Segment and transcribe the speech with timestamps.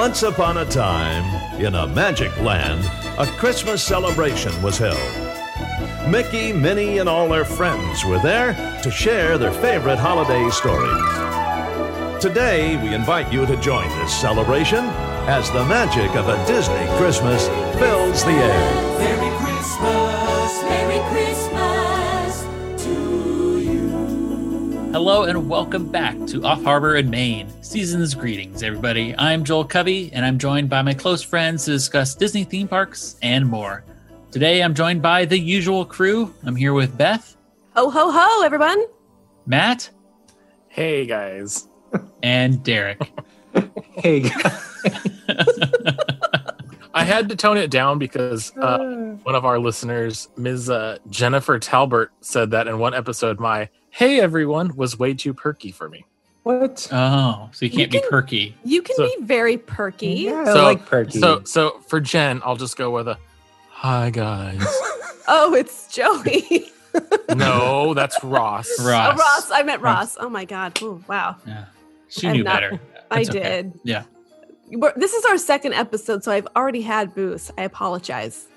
[0.00, 2.82] Once upon a time, in a magic land,
[3.18, 4.96] a Christmas celebration was held.
[6.10, 10.88] Mickey, Minnie, and all their friends were there to share their favorite holiday stories.
[12.18, 14.86] Today, we invite you to join this celebration
[15.28, 17.46] as the magic of a Disney Christmas
[17.78, 18.98] fills the air.
[19.00, 23.90] Merry Christmas, Merry Christmas to you.
[24.92, 27.52] Hello and welcome back to Off Harbor in Maine.
[27.70, 29.14] Season's greetings, everybody.
[29.16, 33.14] I'm Joel Covey, and I'm joined by my close friends to discuss Disney theme parks
[33.22, 33.84] and more.
[34.32, 36.34] Today, I'm joined by the usual crew.
[36.42, 37.36] I'm here with Beth,
[37.76, 38.86] Ho ho ho, everyone!
[39.46, 39.88] Matt,
[40.66, 41.68] Hey guys.
[42.24, 43.12] and Derek.
[43.94, 44.24] Hey,
[46.92, 48.78] I had to tone it down because uh,
[49.22, 50.70] one of our listeners, Ms.
[50.70, 55.70] Uh, Jennifer Talbert, said that in one episode, my "Hey everyone" was way too perky
[55.70, 56.04] for me.
[56.42, 56.88] What?
[56.90, 58.56] Oh, so you You can't be can- perky.
[58.64, 60.08] You can So- be very perky.
[60.08, 61.18] Yeah, So- I like perky.
[61.18, 63.18] So, so for Jen, I'll just go with a
[63.70, 64.64] "Hi guys."
[65.32, 66.72] Oh, it's Joey.
[67.36, 68.68] no, that's Ross.
[68.80, 69.14] Oh, Ross.
[69.14, 69.50] Oh, Ross.
[69.52, 70.16] I meant Ross.
[70.18, 70.80] Oh my God.
[70.82, 71.36] Ooh, wow.
[71.46, 71.66] Yeah.
[72.08, 72.80] She I'm knew not- better.
[73.12, 73.38] I It's okay.
[73.40, 73.80] did.
[73.84, 74.02] Yeah.
[74.72, 77.52] We're, this is our second episode, so I've already had booze.
[77.56, 78.48] I apologize.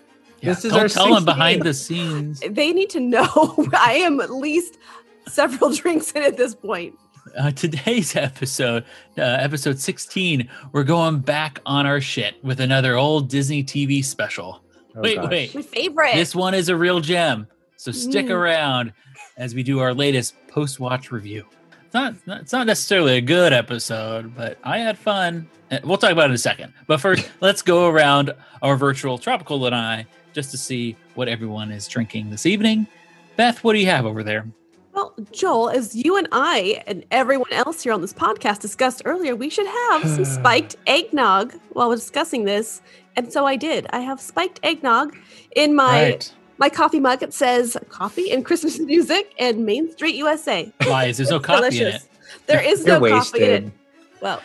[0.41, 0.49] yeah.
[0.53, 2.39] This is Don't our tell them behind the scenes.
[2.39, 3.27] They need to know
[3.77, 4.79] I am at least
[5.27, 6.95] several drinks in at this point.
[7.37, 8.83] Uh, today's episode,
[9.17, 14.63] uh, episode 16, we're going back on our shit with another old Disney TV special.
[14.95, 15.29] Oh, wait, gosh.
[15.29, 15.55] wait.
[15.55, 16.13] My favorite.
[16.15, 17.47] This one is a real gem.
[17.77, 18.31] So stick Mm.
[18.31, 18.93] around
[19.37, 21.45] as we do our latest post watch review.
[21.85, 25.49] It's not, not- it's not necessarily a good episode, but I had fun.
[25.71, 26.73] Uh, We'll talk about it in a second.
[26.87, 28.31] But first, let's go around
[28.61, 32.87] our virtual tropical lanai just to see what everyone is drinking this evening.
[33.35, 34.45] Beth, what do you have over there?
[34.93, 39.35] Well, Joel, as you and I and everyone else here on this podcast discussed earlier,
[39.35, 42.81] we should have some spiked eggnog while we're discussing this.
[43.15, 43.87] And so I did.
[43.91, 45.15] I have spiked eggnog
[45.55, 46.19] in my
[46.59, 47.23] my coffee mug.
[47.23, 50.71] It says coffee and Christmas music and Main Street USA.
[50.85, 52.01] Why is there no coffee in it.
[52.45, 53.73] There is You're no coffee in it.
[54.21, 54.41] Well,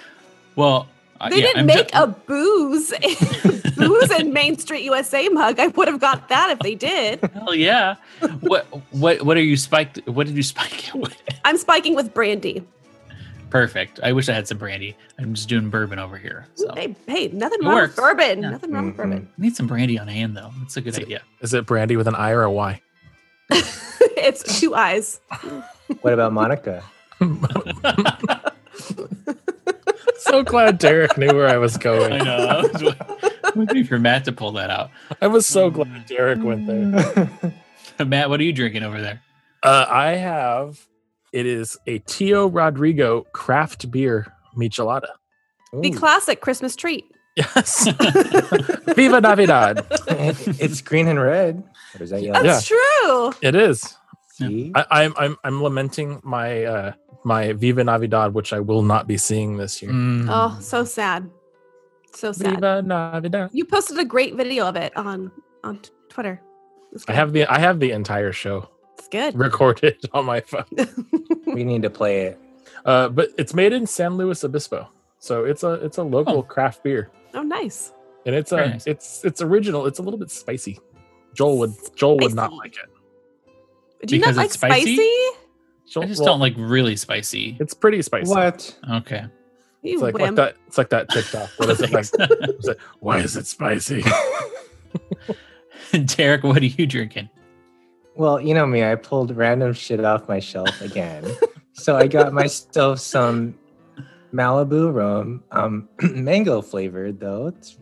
[0.57, 0.89] Well,
[1.21, 2.93] uh, they yeah, didn't I'm make ju- a booze
[3.77, 5.59] booze and Main Street USA mug.
[5.59, 7.21] I would have got that if they did.
[7.35, 7.97] Hell yeah!
[8.41, 10.07] what what what are you spiked?
[10.07, 11.17] What did you spike it with?
[11.45, 12.65] I'm spiking with brandy.
[13.51, 13.99] Perfect.
[14.03, 14.95] I wish I had some brandy.
[15.19, 16.47] I'm just doing bourbon over here.
[16.55, 17.97] So Hey, hey, nothing It wrong works.
[17.97, 18.43] with bourbon.
[18.43, 18.51] Yeah.
[18.51, 18.97] Nothing wrong with Mhm.
[18.99, 19.29] bourbon.
[19.39, 20.51] I need some brandy on hand though.
[20.61, 21.23] That's a good So- idea.
[21.41, 22.83] Is it Brandy with an I or a Y?
[23.51, 25.21] it's two eyes.
[26.03, 26.85] What about Monica?
[30.19, 32.13] so glad Derek knew where I was going.
[32.13, 32.47] I know.
[32.49, 34.91] I was waiting for Matt to pull that out.
[35.21, 37.55] I was so glad Derek went there.
[38.05, 39.23] Matt, what are you drinking over there?
[39.63, 40.87] Uh, I have.
[41.33, 45.11] It is a Tio Rodrigo craft beer michelada.
[45.73, 47.05] The Ooh, classic Christmas treat.
[47.37, 47.89] Yes.
[48.97, 49.87] Viva Navidad.
[50.09, 51.63] it's green and red.
[51.99, 52.43] Or is that yellow?
[52.43, 53.33] That's true.
[53.43, 53.97] It is.
[54.33, 54.73] See?
[54.75, 56.93] I, I'm I'm I'm lamenting my uh
[57.25, 59.91] my Viva Navidad, which I will not be seeing this year.
[59.93, 60.27] Mm.
[60.31, 61.29] Oh, so sad.
[62.15, 62.55] So sad.
[62.57, 63.51] Viva Navidad.
[63.53, 65.31] You posted a great video of it on
[65.65, 66.41] on t- Twitter.
[67.07, 68.69] I have the I have the entire show
[68.99, 69.35] It's good.
[69.39, 70.65] recorded on my phone.
[71.47, 72.41] we need to play it.
[72.85, 76.43] Uh, but it's made in San Luis Obispo, so it's a it's a local Oh.
[76.43, 77.93] craft beer, Oh, nice.
[78.25, 78.87] and it's Very a nice.
[78.87, 79.87] it's it's original.
[79.87, 80.79] It's a little bit spicy.
[81.35, 84.07] Joel would Joel would not like it.
[84.07, 84.95] Do you Because not like spicy?
[84.97, 85.29] spicy?
[85.91, 87.57] Joel, I just well, don't like really spicy.
[87.61, 88.31] It's pretty spicy.
[88.31, 88.79] What?
[88.91, 89.25] Okay.
[89.83, 90.57] You It's like, like that.
[90.67, 91.51] It's like that TikTok.
[91.57, 92.07] What is it like?
[92.59, 94.05] Is Why is it spicy?
[96.05, 97.29] Derek, what are you drinking?
[98.17, 101.25] Well, you know me, I pulled random shit off my shelf again.
[101.73, 103.57] so I got myself some
[104.33, 107.47] Malibu rum, um, mango flavored though.
[107.47, 107.79] It's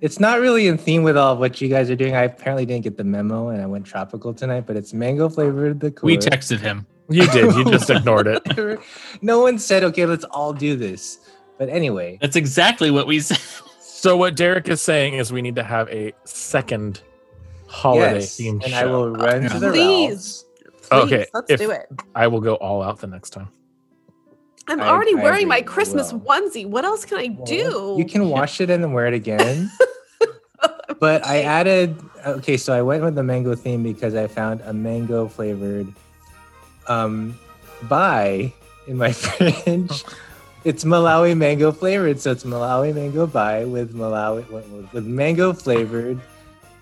[0.00, 2.14] it's not really in theme with all of what you guys are doing.
[2.14, 5.80] I apparently didn't get the memo and I went tropical tonight, but it's mango flavored
[5.80, 6.86] the We texted him.
[7.08, 7.54] You did.
[7.54, 8.80] You just ignored it.
[9.22, 11.18] no one said, okay, let's all do this.
[11.58, 13.38] But anyway, That's exactly what we said.
[13.80, 17.02] So what Derek is saying is we need to have a second
[17.66, 18.76] holiday yes, themed and show.
[18.78, 20.10] I will oh, run to the Please.
[20.10, 20.44] Ralphs.
[20.88, 21.86] Please, Okay, let's if- do it.
[22.14, 23.48] I will go all out the next time.
[24.68, 26.42] I'm already I wearing my Christmas well.
[26.42, 26.66] onesie.
[26.66, 27.96] What else can I do?
[27.98, 29.70] You can wash it and then wear it again.
[31.00, 34.74] but I added okay, so I went with the mango theme because I found a
[34.74, 35.90] mango flavored
[36.88, 37.38] um
[37.84, 38.52] Bai
[38.86, 40.04] in my fridge.
[40.64, 46.20] It's Malawi mango flavored, so it's Malawi mango Bai with Malawi with, with mango flavored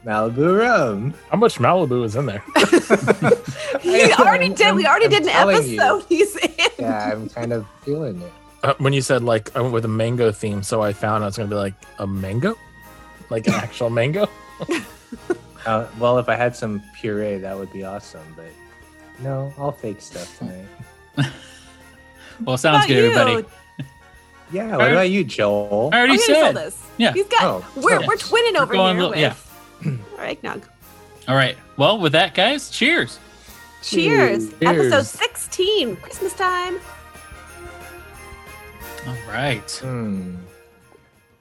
[0.04, 1.14] Malibu rum.
[1.30, 2.42] How much Malibu is in there?
[3.82, 4.74] he already did.
[4.74, 5.80] We already I'm did an telling you.
[5.80, 6.04] episode.
[6.08, 6.50] He's in.
[6.78, 8.32] Yeah, I'm kind of feeling it.
[8.62, 11.26] uh, when you said like I went with a mango theme, so I found I
[11.26, 12.54] was gonna be like a mango,
[13.30, 14.26] like an actual mango.
[15.66, 18.22] Uh, well, if I had some puree, that would be awesome.
[18.36, 18.46] But
[19.20, 20.66] no, all fake stuff tonight.
[22.44, 23.18] Well, sounds good, you.
[23.18, 23.48] everybody.
[24.52, 24.76] Yeah.
[24.76, 25.88] What about you, Joel?
[25.90, 26.42] I already he already said.
[26.42, 26.86] told us.
[26.98, 27.12] Yeah.
[27.14, 27.42] He's got.
[27.42, 28.06] Oh, we're yeah.
[28.06, 29.18] we're twinning We're over going here a with
[29.82, 30.68] little- our eggnog.
[31.28, 31.56] All right.
[31.78, 33.18] Well, with that, guys, cheers.
[33.82, 34.50] Cheers.
[34.50, 34.62] Cheers.
[34.62, 36.78] Episode sixteen, Christmas time.
[39.06, 39.70] All right.
[39.82, 40.36] Hmm.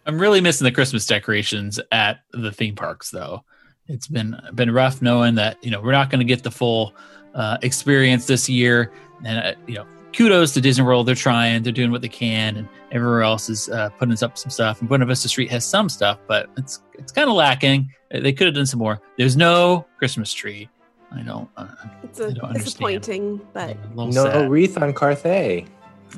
[0.05, 3.43] I'm really missing the Christmas decorations at the theme parks, though.
[3.87, 6.93] It's been been rough knowing that you know we're not going to get the full
[7.35, 8.91] uh, experience this year,
[9.23, 9.85] and uh, you know,
[10.15, 11.05] kudos to Disney World.
[11.07, 14.49] They're trying, they're doing what they can, and everywhere else is uh, putting up some
[14.49, 14.79] stuff.
[14.79, 17.91] And Buena Vista Street has some stuff, but it's it's kind of lacking.
[18.13, 18.99] Uh, They could have done some more.
[19.17, 20.69] There's no Christmas tree.
[21.11, 21.49] I don't.
[21.55, 21.67] Uh,
[22.03, 22.65] It's I a don't understand.
[22.65, 24.49] disappointing, but a No sad.
[24.49, 25.67] wreath on Carthay.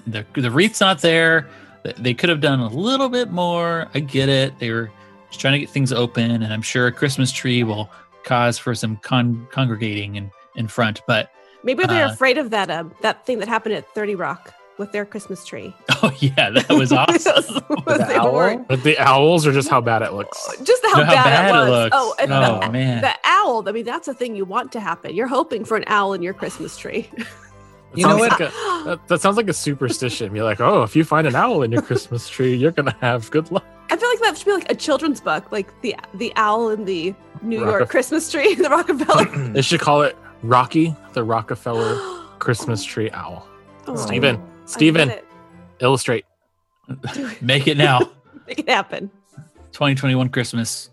[0.06, 1.48] the the wreath's not there.
[1.84, 3.88] They- They could have done a little bit more.
[3.96, 4.58] I get it.
[4.60, 4.90] They were
[5.30, 7.90] just trying to get things open, and I'm sure a Christmas tree will
[8.24, 11.02] cause for some con- congregating in in front.
[11.08, 11.32] But
[11.64, 12.70] maybe they're Uh, afraid of that.
[12.70, 15.74] Uh, that thing that happened at Thirty Rock with their Christmas tree.
[16.04, 17.64] oh yeah, that was awesome.
[17.88, 18.58] The owl?
[18.68, 20.38] But the owls are just how bad it looks.
[20.64, 21.96] Just how, Know how bad, bad it it looks.
[21.98, 23.02] Oh, and Oh, the, man.
[23.02, 23.68] the owl.
[23.68, 25.16] I mean, that's a thing you want to happen.
[25.16, 27.10] You're hoping for an owl in your Christmas tree.
[27.18, 27.26] It
[27.96, 28.32] You know what?
[28.40, 28.52] Like a,
[28.86, 30.36] that, that sounds like a superstition.
[30.36, 33.32] You're like, oh, if you find an owl in your Christmas tree, you're gonna have
[33.32, 33.66] good luck.
[33.90, 36.84] I feel like that should be like a children's book, like the the owl in
[36.86, 39.26] the New York Christmas tree, the Rockefeller.
[39.54, 41.98] They should call it Rocky, the Rockefeller
[42.40, 43.48] Christmas tree owl.
[43.88, 45.10] Oh, Steven, I get Steven.
[45.10, 45.26] it.
[45.80, 46.26] Illustrate.
[47.42, 48.00] Make it now.
[48.48, 49.10] Make it happen.
[49.74, 50.90] 2021 Christmas.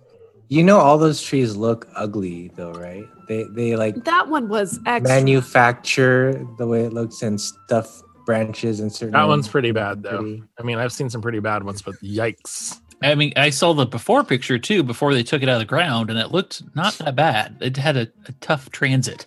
[0.49, 3.05] You know, all those trees look ugly, though, right?
[3.29, 5.15] They they like That one was extra.
[5.17, 9.13] manufacture the way it looks and stuff branches and certain.
[9.13, 10.19] That one's pretty bad though.
[10.19, 10.43] pretty.
[10.59, 12.79] I mean, I've seen some pretty bad ones, but yikes.
[13.03, 15.65] I mean, I saw the before picture too before they took it out of the
[15.67, 17.57] ground, and it looked not that bad.
[17.61, 19.27] It had a, a tough transit.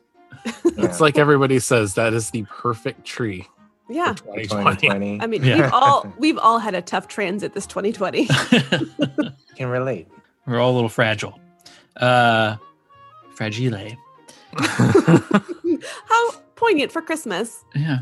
[0.66, 3.48] It's like everybody says that is the perfect tree
[3.90, 4.14] yeah.
[4.14, 4.76] for 2020.
[4.76, 5.22] 2020.
[5.22, 5.62] I mean, Yeah.
[5.64, 8.28] we've all we've all had a tough transit this 2020.
[9.56, 10.08] can relate.
[10.46, 11.40] We're all a little fragile.
[11.96, 12.58] Uh,
[13.36, 13.80] fragile.
[14.58, 17.64] How poignant for Christmas.
[17.76, 18.00] Yeah.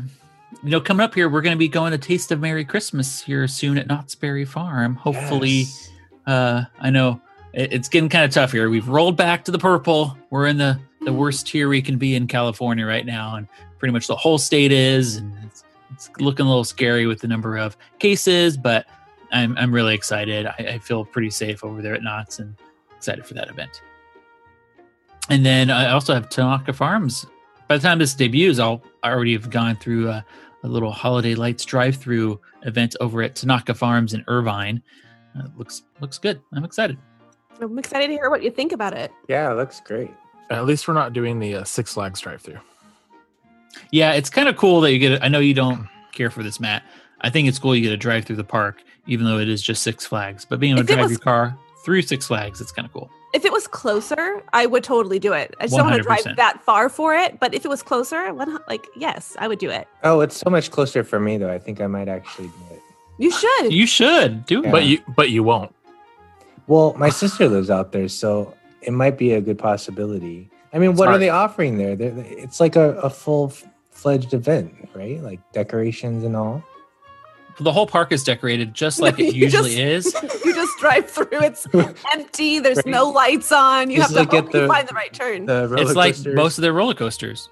[0.62, 3.20] You know, coming up here, we're going to be going to Taste of Merry Christmas
[3.22, 4.94] here soon at Knott's Berry Farm.
[4.96, 5.90] Hopefully, Yes.
[6.26, 7.20] uh, I know
[7.52, 8.70] it- it's getting kind of tough here.
[8.70, 10.16] We've rolled back to the purple.
[10.30, 13.36] We're in the, the worst tier we can be in California right now.
[13.36, 13.46] And
[13.78, 15.16] pretty much the whole state is.
[15.16, 18.86] And it's, it's looking a little scary with the number of cases, but
[19.32, 20.46] I'm, I'm really excited.
[20.46, 22.56] I, I feel pretty safe over there at Knott's and
[22.96, 23.80] excited for that event.
[25.30, 27.24] And then I also have Tanaka Farms.
[27.68, 30.24] By the time this debuts, I'll I already have gone through a,
[30.64, 34.82] a little holiday lights drive-through event over at Tanaka Farms in Irvine.
[35.38, 36.40] Uh, looks looks good.
[36.52, 36.98] I'm excited.
[37.60, 39.12] I'm excited to hear what you think about it.
[39.28, 40.10] Yeah, it looks great.
[40.50, 42.58] At least we're not doing the uh, Six Flags drive-through.
[43.90, 45.12] Yeah, it's kind of cool that you get.
[45.20, 46.82] A, I know you don't care for this, Matt.
[47.20, 49.62] I think it's cool you get to drive through the park, even though it is
[49.62, 50.44] just Six Flags.
[50.44, 52.92] But being able If to drive was- your car through Six Flags, it's kind of
[52.92, 53.10] cool.
[53.34, 55.54] If it was closer, I would totally do it.
[55.60, 57.38] I just don't want to drive that far for it.
[57.38, 59.86] But if it was closer, like yes, I would do it.
[60.04, 61.52] Oh, it's so much closer for me, though.
[61.52, 62.82] I think I might actually do it.
[63.18, 63.72] You should.
[63.72, 64.66] You should do it.
[64.66, 64.70] Yeah.
[64.70, 65.74] But you but you won't.
[66.66, 68.54] Well, my sister lives out there, so
[68.86, 70.48] it might be a good possibility.
[70.72, 71.96] I mean, what are they offering there?
[71.96, 73.52] They're, it's like a, a full
[73.90, 75.20] fledged event, right?
[75.22, 76.62] Like decorations and all.
[77.58, 80.40] The whole park is decorated just like it usually just- is.
[80.44, 81.28] you just drive through.
[81.32, 81.66] It's
[82.12, 82.58] empty.
[82.58, 83.90] There's no lights on.
[83.90, 85.46] You Just have to look at hope you find the right turn.
[85.46, 87.48] The It's like most of their roller coasters.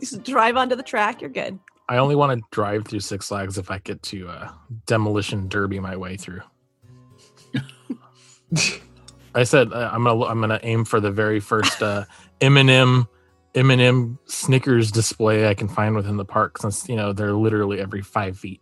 [0.00, 1.20] just drive onto the track.
[1.20, 1.58] You're good.
[1.88, 4.50] I only want to drive through Six Flags if I get to uh,
[4.86, 6.40] demolition derby my way through.
[9.36, 12.04] I said uh, I'm gonna I'm gonna aim for the very first uh,
[12.40, 13.06] M&M
[13.54, 18.02] M&M Snickers display I can find within the park, since you know they're literally every
[18.02, 18.60] five feet.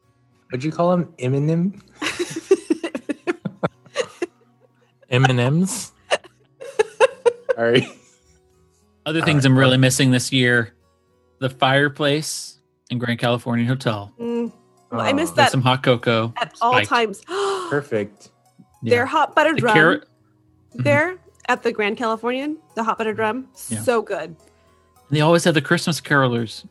[0.52, 1.80] Would you call him Eminem?
[5.10, 5.92] M&Ms.
[7.54, 7.88] Sorry.
[9.06, 10.74] Other things I'm really missing this year:
[11.38, 12.58] the fireplace
[12.90, 14.12] in Grand California Hotel.
[14.18, 14.52] Mm.
[14.90, 16.32] Well, I Oh, miss Get that some hot cocoa.
[16.36, 16.88] at all spiked.
[16.88, 17.22] times.
[17.70, 18.30] Perfect.
[18.82, 19.06] Their Yeah.
[19.06, 20.04] hot buttered The drum carrot.
[20.76, 20.84] Mhm.
[20.84, 21.16] there
[21.48, 23.82] at the Grand Californian, the hot buttered drum, Yeah.
[23.82, 24.36] so good.
[25.10, 26.64] They always have the Christmas carolers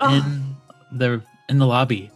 [0.00, 0.56] Oh, in
[0.98, 2.10] the in the lobby.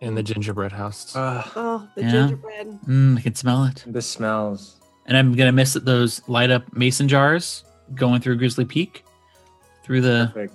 [0.00, 1.14] in the gingerbread house.
[1.14, 2.10] Uh, oh the Yeah.
[2.10, 2.78] gingerbread.
[2.86, 3.84] Mm, I can smell it.
[3.86, 4.76] the smells.
[5.06, 9.04] And I'm gonna miss those light up mason jars going through Grizzly Peak,
[9.84, 10.54] through the Perfect.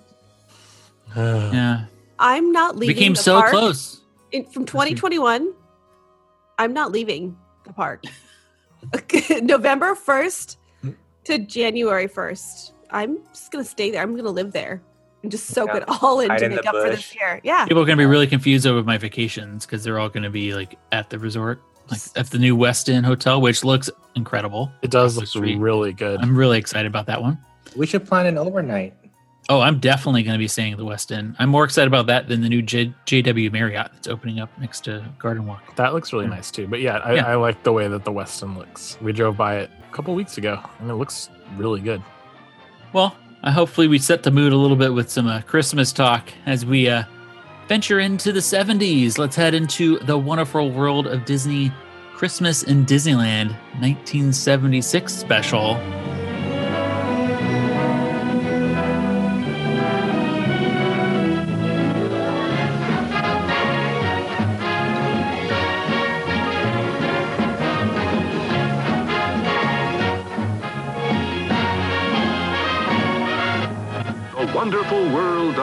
[1.15, 1.85] yeah.
[2.17, 2.79] I'm not leaving.
[2.79, 3.03] We leaving.
[3.03, 4.01] came the so park close.
[4.31, 5.53] in, from 2021,
[6.57, 8.03] I'm not leaving the park.
[9.41, 10.57] November 1st
[11.25, 12.71] to January 1st.
[12.91, 14.01] I'm just gonna stay there.
[14.01, 14.81] I'm gonna live there
[15.25, 15.77] and just soak Yeah.
[15.77, 17.41] it all in Hide to in the make up for this year.
[17.43, 17.65] Yeah.
[17.65, 20.29] People are going to be really confused over my vacations because they're all going to
[20.29, 24.71] be like at the resort, like at the new Westin Hotel, which looks incredible.
[24.83, 25.27] It does look
[25.59, 26.21] really good.
[26.21, 27.39] I'm really excited about that one.
[27.75, 28.93] We should plan an overnight.
[29.47, 31.35] Oh, I'm definitely going to be staying at the Westin.
[31.37, 34.85] I'm more excited about that than the new J- JW Marriott that's opening up next
[34.85, 35.75] to Garden Walk.
[35.75, 36.67] That looks really nice too.
[36.67, 37.27] But yeah, I, Yeah.
[37.27, 38.97] I like the way that the Westin looks.
[39.01, 42.01] We drove by it a couple weeks ago, and it looks really good.
[42.91, 46.27] Well, I hopefully we set the mood a little bit with some uh, Christmas talk
[46.47, 47.03] as we uh,
[47.67, 49.19] venture into the 70s.
[49.19, 51.71] Let's head into the wonderful world of Disney
[52.15, 53.49] Christmas in Disneyland
[53.79, 55.75] 1976 special.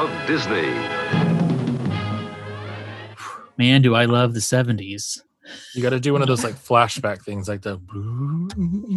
[0.03, 0.69] Of Disney.
[3.57, 5.21] Man, do I love the 70s.
[5.75, 7.77] You got to do one of those like flashback things, like the.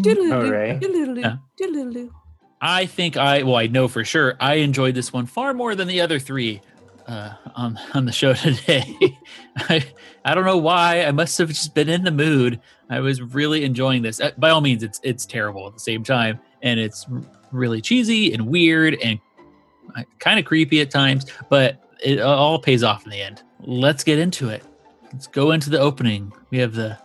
[0.01, 0.79] Doodle-doo, right.
[0.79, 2.07] doodle-doo, Yeah.
[2.61, 5.87] I think I, well, I know for sure I enjoyed this one far more than
[5.87, 6.61] the other three
[7.07, 8.95] uh, on on the show today.
[9.57, 9.85] I
[10.23, 11.03] I don't know why.
[11.03, 12.59] I must have just been in the mood.
[12.89, 14.19] I was really enjoying this.
[14.19, 17.05] Uh, By all means, it's it's terrible at the same time, and it's
[17.51, 19.19] really cheesy and weird and
[20.19, 21.25] kind of creepy at times.
[21.49, 23.41] But it all pays off in the end.
[23.61, 24.63] Let's get into it.
[25.13, 26.33] Let's go into the opening.
[26.51, 26.97] We have the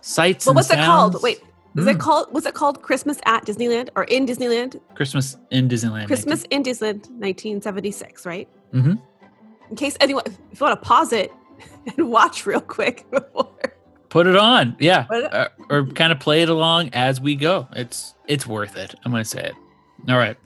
[0.00, 0.46] sights.
[0.46, 1.22] Well, and what's it called?
[1.22, 1.38] Wait,
[1.76, 1.90] is Mm.
[1.94, 2.32] it called?
[2.32, 4.80] Was it called Christmas at Disneyland or in Disneyland?
[4.94, 6.06] Christmas in Disneyland.
[6.08, 8.48] Christmas in Disneyland, 1976, right?
[8.74, 9.00] Mhm.
[9.70, 11.32] In case anyone, if you want to pause it
[11.96, 13.48] and watch real quick before.
[14.10, 17.66] put it on yeah it- Uh, or kind of play it along as we go
[17.74, 19.54] it's it's worth it i'm gonna say it
[20.10, 20.36] all right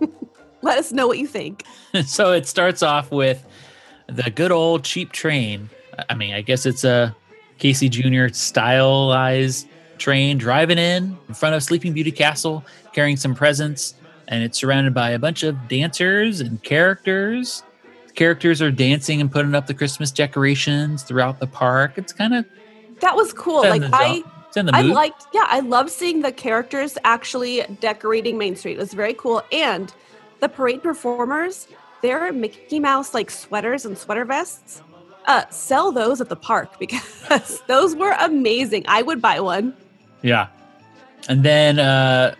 [0.62, 1.64] Let us know what you think.
[2.06, 3.44] so it starts off with
[4.08, 5.68] the good old cheap train
[6.08, 7.14] i mean i guess it's a
[7.58, 13.96] casey junior stylized train driving in in front of sleeping beauty castle carrying some presents
[14.28, 17.62] and it's surrounded by a bunch of dancers and characters
[18.14, 22.46] characters are dancing and putting up the christmas decorations throughout the park it's kind of
[23.00, 23.62] That was cool.
[23.62, 24.22] Like the I,
[24.54, 25.26] the I liked.
[25.32, 28.76] Yeah, I love seeing the characters actually decorating Main Street.
[28.76, 29.92] It was very cool, and
[30.40, 31.68] the parade performers,
[32.02, 34.82] their Mickey Mouse like sweaters and sweater vests.
[35.26, 38.84] Uh, sell those at the park because those were amazing.
[38.88, 39.74] I would buy one.
[40.22, 40.48] Yeah.
[41.28, 42.34] And then uh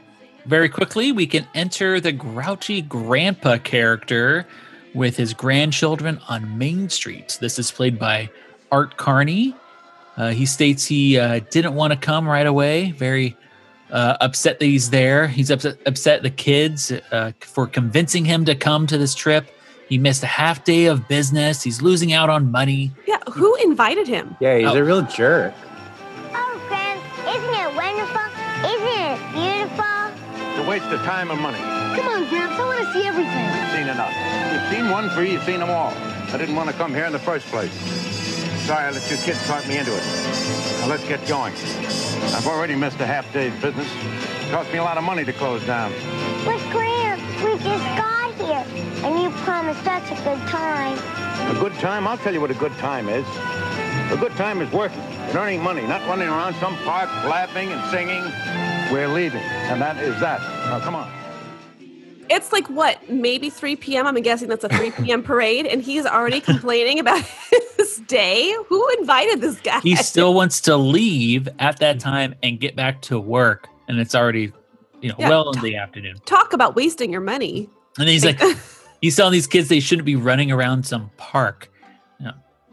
[0.46, 4.46] very quickly we can enter the grouchy grandpa character
[4.94, 7.36] with his grandchildren on Main Street.
[7.40, 8.30] This is played by
[8.72, 9.54] Art Carney.
[10.16, 12.92] Uh, he states he uh, didn't want to come right away.
[12.92, 13.36] Very
[13.90, 15.26] uh, upset that he's there.
[15.28, 19.46] He's upset, upset the kids uh, for convincing him to come to this trip.
[19.88, 21.62] He missed a half day of business.
[21.62, 22.92] He's losing out on money.
[23.06, 24.36] Yeah, who invited him?
[24.40, 24.76] Yeah, he's Oh.
[24.76, 25.54] a real jerk.
[26.34, 28.20] Oh, friends, isn't it wonderful?
[28.68, 29.84] Isn't it beautiful?
[30.50, 31.58] It's a waste of time and money.
[31.96, 33.44] Come on, Gramps, I want to see everything.
[33.48, 34.12] You've seen enough.
[34.52, 35.92] You've seen one free, you've seen them all.
[36.30, 37.72] I didn't want to come here in the first place.
[38.68, 40.04] Sorry I let you kids talk me into it.
[40.80, 41.54] Now let's get going.
[42.34, 43.88] I've already missed a half day's business.
[44.44, 45.90] It cost me a lot of money to close down.
[46.44, 48.66] But Gramps, we just got here,
[49.06, 50.98] and you promised us a good time.
[51.56, 52.06] A good time?
[52.06, 53.26] I'll tell you what a good time is.
[54.12, 57.90] A good time is working and earning money, not running around some park laughing and
[57.90, 58.22] singing.
[58.92, 60.42] We're leaving, and that is that.
[60.68, 61.10] Now come on.
[62.30, 64.06] It's like what, maybe 3 p.m.
[64.06, 65.22] I'm guessing that's a 3 p.m.
[65.22, 67.22] parade, and he's already complaining about
[67.76, 68.54] his day.
[68.68, 69.80] Who invited this guy?
[69.80, 74.14] he still wants to leave at that time and get back to work and it's
[74.14, 74.52] already
[75.00, 75.28] you know Yeah.
[75.28, 77.68] well in the afternoon talk about wasting your money.
[77.98, 78.40] and he's like
[79.00, 81.70] he's telling these kids they shouldn't be running around some park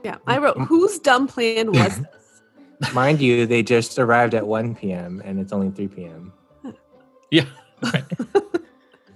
[0.04, 2.00] Yeah, I wrote whose dumb plan was
[2.82, 2.94] this?
[2.94, 5.22] Mind you, they just arrived at 1 p.m.
[5.26, 6.34] and it's only 3 p.m.
[7.32, 7.46] yeah
[7.94, 8.04] right.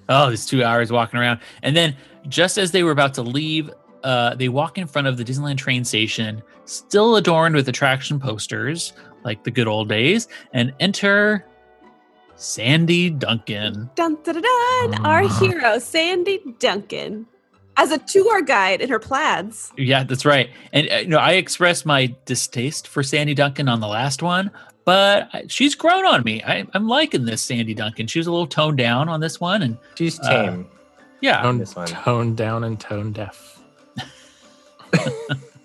[0.09, 1.95] Oh there's two hours walking around and then
[2.27, 3.69] just as they were about to leave
[4.03, 8.93] uh, they walk in front of the disneyland train station still adorned with attraction posters
[9.23, 11.45] like the good old days and enter
[12.35, 15.05] sandy duncan Dun, dun, dun, dun.
[15.05, 17.25] Our hero, Sandy Duncan,
[17.75, 19.73] as a tour guide in her plaids.
[19.77, 20.49] Yeah, that's right.
[20.71, 24.51] And uh, you know, I expressed my distaste for Sandy Duncan on the last one,
[24.89, 26.41] but she's grown on me.
[26.43, 28.07] I, I'm liking this Sandy Duncan.
[28.07, 30.67] She was a little toned down on this one, and She's Uh, tame.
[31.21, 31.87] yeah, Tone, this one.
[31.87, 33.59] tone down and tone deaf.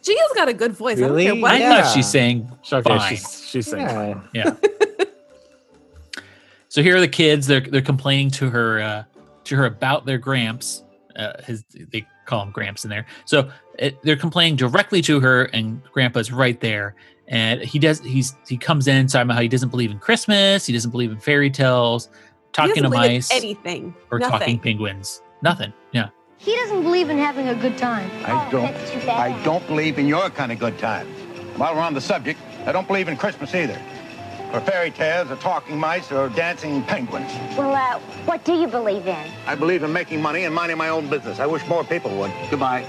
[0.02, 0.98] Gia's got a good voice.
[0.98, 1.40] I don't care Really?
[1.42, 1.52] what.
[1.52, 1.82] I Yeah.
[1.82, 3.08] thought she's saying Okay, fine.
[3.16, 3.86] she's she's saying
[4.34, 4.54] Yeah.
[4.60, 5.04] Yeah.
[6.68, 7.46] so here are the kids.
[7.46, 9.04] They're they're complaining to her uh,
[9.44, 10.82] to her about their Gramps.
[11.16, 13.06] Uh, his they call him Gramps in there.
[13.24, 16.94] So it, they're complaining directly to her, and Grandpa's right there.
[17.28, 18.00] And he does.
[18.00, 20.66] He's he comes in talking about how he doesn't believe in Christmas.
[20.66, 22.08] He doesn't believe in fairy tales.
[22.52, 23.94] Talking to mice anything.
[24.10, 24.38] or Nothing.
[24.38, 25.22] talking penguins.
[25.42, 25.72] Nothing.
[25.92, 26.08] Yeah.
[26.38, 28.10] He doesn't believe in having a good time.
[28.24, 28.62] I Oh, don't.
[28.72, 29.18] that's too bad.
[29.32, 31.06] I don't believe in your kind of good time.
[31.56, 33.80] While we're on the subject, I don't believe in Christmas either,
[34.52, 37.30] or fairy tales, or talking mice, or dancing penguins.
[37.56, 39.26] Well, uh, what do you believe in?
[39.46, 41.40] I believe in making money and minding my own business.
[41.40, 42.32] I wish more people would.
[42.50, 42.84] Goodbye.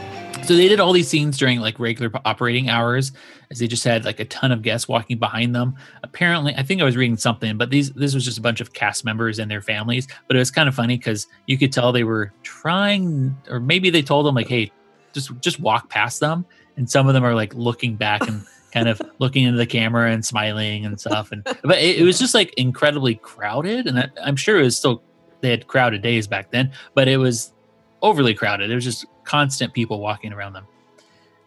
[0.46, 3.12] So they did all these scenes during like regular operating hours,
[3.50, 5.76] as they just had like a ton of guests walking behind them.
[6.04, 8.74] Apparently, I think I was reading something, but these this was just a bunch of
[8.74, 10.08] cast members and their families.
[10.28, 13.90] But it was kind of funny because you could tell they were trying, or maybe
[13.90, 14.72] they told them like, "Hey,
[15.14, 16.46] just just walk past them,"
[16.78, 20.12] and some of them are like looking back and kind of looking into the camera
[20.12, 21.32] and smiling and stuff.
[21.32, 24.78] And but it, it was just like incredibly crowded, and I, I'm sure it was
[24.78, 25.02] still
[25.42, 27.52] they had crowded days back then, but it was
[28.04, 28.70] overly crowded.
[28.70, 30.66] It was just constant people walking around them.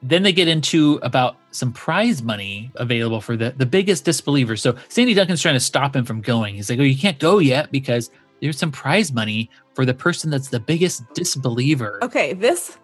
[0.02, 4.62] Then they get into about some prize money available for the, the biggest disbelievers.
[4.62, 6.54] So Sandy Duncan's trying to stop him from going.
[6.54, 10.30] He's like, Oh, you can't go yet because there's some prize money for the person
[10.30, 11.98] that's the biggest disbeliever.
[12.02, 12.78] Okay, this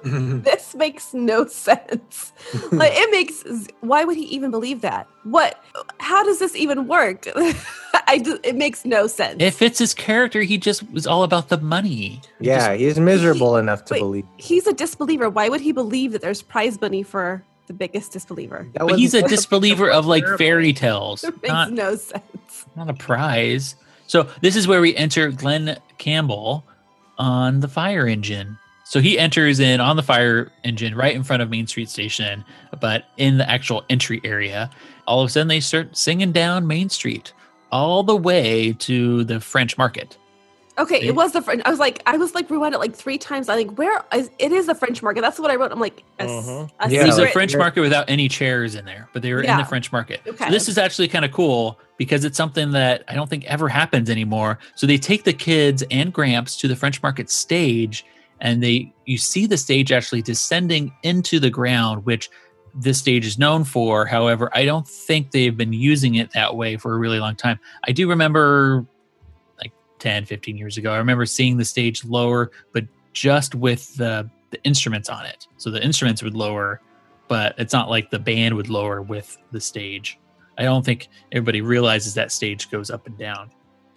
[0.42, 2.32] this makes no sense.
[2.72, 5.08] like it makes why would he even believe that?
[5.24, 5.62] What
[5.98, 7.26] how does this even work?
[8.06, 9.36] I do, it makes no sense.
[9.38, 10.40] It fits his character.
[10.42, 11.90] He just was all about the money.
[11.90, 14.26] He Yeah, he's miserable enough to Wait, believe.
[14.38, 15.28] He's a disbeliever.
[15.28, 18.66] Why would he believe that there's prize money for the biggest disbeliever?
[18.74, 22.66] That But he's a disbeliever of like fairy tales, It makes not, no sense.
[22.76, 23.74] not a prize.
[24.06, 26.64] So this is where we enter Glen Campbell
[27.18, 28.58] on the fire engine.
[28.88, 32.42] So he enters in on the fire engine right in front of Main Street Station,
[32.80, 34.70] but in the actual entry area.
[35.06, 37.34] All of a sudden, they start singing down Main Street
[37.70, 40.16] all the way to the French Market.
[40.78, 41.60] Okay, They- it was the French.
[41.66, 43.50] I was like, I was like, rewound it like three times.
[43.50, 45.20] I like, where is it is the French market.
[45.20, 45.70] That's what I wrote.
[45.70, 46.70] I'm like, a, s- Mhm.
[46.80, 49.42] a Yeah, It was a French market without any chairs in there, but they were
[49.42, 50.22] in the French market.
[50.26, 50.46] Okay.
[50.46, 53.68] So this is actually kind of cool because it's something that I don't think ever
[53.68, 54.58] happens anymore.
[54.76, 58.06] So they take the kids and Gramps to the French market stage,
[58.40, 62.30] and they you see the stage actually descending into the ground, which
[62.74, 64.06] this stage is known for.
[64.06, 67.58] However, I don't think they've been using it that way for a really long time.
[67.84, 68.86] I do remember
[69.60, 74.30] like 10, 15 years ago, I remember seeing the stage lower, but just with the,
[74.50, 75.46] the instruments on it.
[75.56, 76.80] So the instruments would lower,
[77.26, 80.18] but it's not like the band would lower with the stage.
[80.56, 83.50] I don't think everybody realizes that stage goes up and down.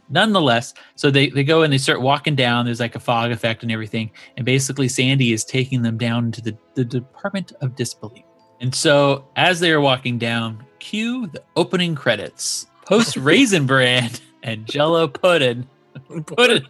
[0.10, 2.66] Nonetheless, so they, they go and they start walking down.
[2.66, 4.12] There's like a fog effect and everything.
[4.36, 8.26] And basically, Sandy is taking them down to the, the Department of Disbelief.
[8.60, 14.12] And so, as they are walking down, cue the opening credits post Raisin Bran
[14.44, 15.68] and Jello Pudding.
[16.26, 16.66] Pudding.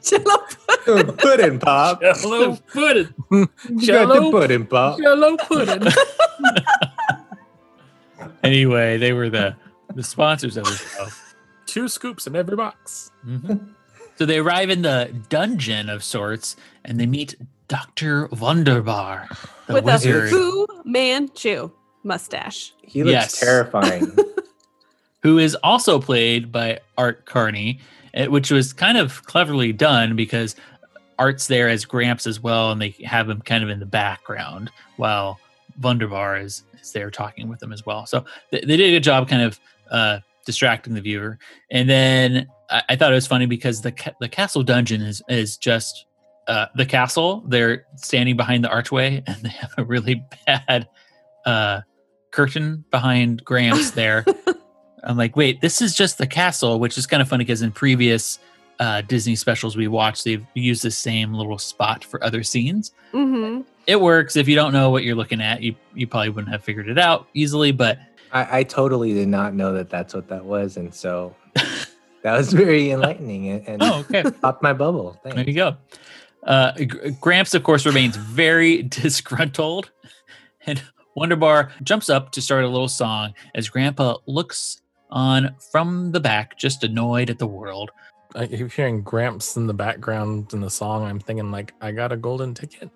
[1.17, 2.01] pudding pop.
[2.01, 3.13] Jello Pudding.
[3.31, 4.99] You got Jello- pudding pop.
[4.99, 5.91] Jello Pudding.
[8.43, 9.55] anyway, they were the,
[9.95, 11.07] the sponsors of the show.
[11.71, 13.11] Two scoops in every box.
[13.25, 13.69] Mhm.
[14.17, 16.55] So they arrive in the dungeon of sorts
[16.85, 17.33] and they meet
[17.69, 18.27] Dr.
[18.27, 19.27] Wunderbar,
[19.65, 21.71] the with wizard, a Fu Manchu
[22.03, 22.73] mustache.
[22.83, 23.39] He looks Yes.
[23.39, 24.15] terrifying.
[25.23, 27.79] who is also played by Art Carney,
[28.13, 30.55] eh, which was kind of cleverly done because
[31.17, 34.69] Art's there as Gramps as well, and they have him kind of in the background
[34.97, 35.39] while
[35.81, 38.05] Wunderbar is, is there talking with them as well.
[38.05, 41.37] So they, they did a good job kind of uh, distracting the viewer.
[41.69, 45.21] And then I, I thought it was funny because the ca- the castle dungeon is
[45.29, 46.05] is just
[46.47, 47.43] uh, the castle.
[47.47, 50.87] They're standing behind the archway, and they have a really bad
[51.45, 51.81] uh,
[52.31, 54.25] curtain behind Gramps there.
[55.03, 57.71] I'm like, wait, this is just the castle, which is kind of funny because in
[57.71, 58.37] previous
[58.79, 62.91] uh, Disney specials we watched, they've used the same little spot for other scenes.
[63.11, 65.61] hmm It works if you don't know what you're looking at.
[65.63, 67.97] You you probably wouldn't have figured it out easily, but
[68.33, 72.53] I, I totally did not know that that's what that was, and so that was
[72.53, 74.23] very enlightening and, and oh, okay.
[74.41, 75.19] popped my bubble.
[75.23, 75.75] There you go.
[76.43, 76.71] Uh,
[77.19, 79.91] Gramps, of course, remains very disgruntled,
[80.65, 80.81] and
[81.15, 86.57] Wunderbar jumps up to start a little song as Grandpa looks on from the back,
[86.57, 87.91] just annoyed at the world.
[88.33, 91.03] I keep hearing Gramps in the background in the song.
[91.03, 92.89] I'm thinking like, I got a golden ticket.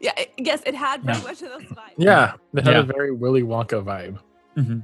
[0.00, 1.24] Yeah, I guess it had very Yeah.
[1.24, 1.92] much of those vibes.
[1.98, 2.78] Yeah, they had Yeah.
[2.80, 4.18] a very Willy Wonka vibe.
[4.58, 4.82] Mhm.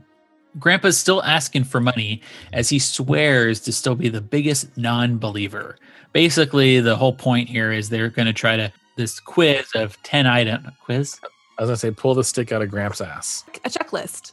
[0.58, 5.76] Grandpa's still asking for money as he swears to still be the biggest non believer.
[6.12, 10.26] Basically, the whole point here is they're going to try to this quiz of 10
[10.28, 11.18] item quiz
[11.58, 13.44] I was gonna say pull the stick out of Gramps' ass.
[13.64, 14.32] A checklist.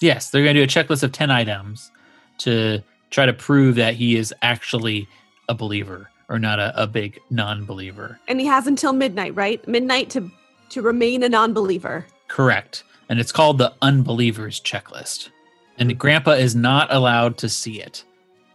[0.00, 1.90] Yes, they're going to do a checklist of 10 items
[2.38, 5.08] to try to prove that he is actually
[5.48, 8.18] a believer or not a, a big non believer.
[8.28, 9.66] And he has until midnight, right?
[9.66, 10.30] Midnight to
[10.70, 12.06] to remain a non-believer.
[12.28, 12.84] Correct.
[13.08, 15.30] And it's called the unbelievers checklist.
[15.78, 18.04] And grandpa is not allowed to see it.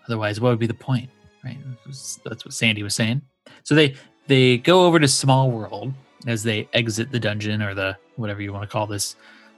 [0.07, 1.09] Otherwise, what would be the point?
[1.43, 1.57] Right?
[1.85, 3.21] That's what Sandy was saying.
[3.63, 3.95] So they
[4.27, 5.93] they go over to Small World
[6.27, 9.15] as they exit the dungeon or the whatever you want to call this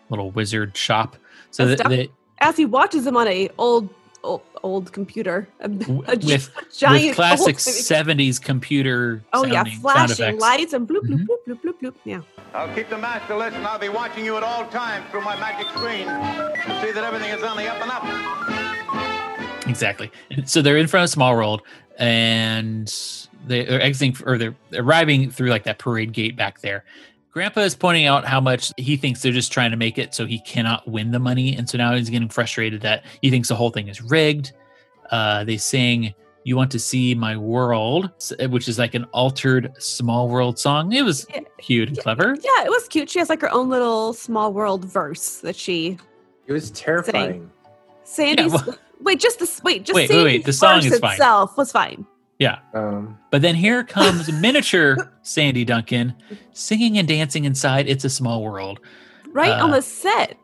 [0.10, 1.16] little wizard shop.
[1.52, 3.90] So that they, As he watches them on a old
[4.26, 5.66] old, old computer, a,
[6.08, 10.88] a gi- with, giant with classic 70s computer Oh yeah, sounding sound flashing lights and
[10.88, 11.28] bloop bloop Mhm.
[11.28, 11.94] bloop bloop bloop bloop.
[12.04, 12.22] Yeah.
[12.54, 15.38] I'll keep the master list and I'll be watching you at all times through my
[15.40, 19.68] magic screen to see that everything is on the up and up.
[19.68, 20.12] Exactly.
[20.46, 21.62] So they're in front of Small World
[21.98, 22.94] and
[23.48, 26.84] they're exiting or they're arriving through like that parade gate back there.
[27.36, 30.26] Grandpa is pointing out how much he thinks they're just trying to make it so
[30.26, 31.54] he cannot win the money.
[31.58, 34.54] And so now he's getting frustrated that he thinks the whole thing is rigged.
[35.12, 36.14] Uh, they sing,
[36.46, 38.10] You Want to See My World,
[38.48, 40.94] which is like an altered Small World song.
[40.94, 41.42] It was Yeah.
[41.60, 42.38] cute and clever.
[42.42, 43.10] Yeah, it was cute.
[43.10, 45.98] She has like her own little small world verse that she
[46.48, 47.52] It was terrifying.
[48.06, 51.12] Sandy's well- wait, just the wait, just Wait, wait, wait, the song verse is fine.
[51.12, 52.06] itself was fine.
[52.40, 52.60] Yeah.
[52.74, 56.14] Um, But then here comes miniature Sandy Duncan
[56.54, 58.80] singing and dancing inside It's a Small World.
[59.32, 60.38] Right on Uh, the set.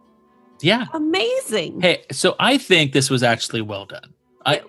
[0.62, 0.86] Yeah.
[0.93, 1.82] Amazing.
[1.82, 4.13] Hey, so I think this was actually well done.
[4.45, 4.62] I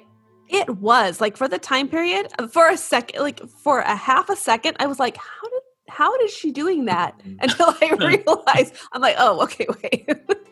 [0.48, 4.36] It was like for the time period, for a second, like for a half a
[4.36, 7.20] second, I was like, how did how is she doing that?
[7.40, 10.08] Until I realized, I'm like, oh, okay, wait.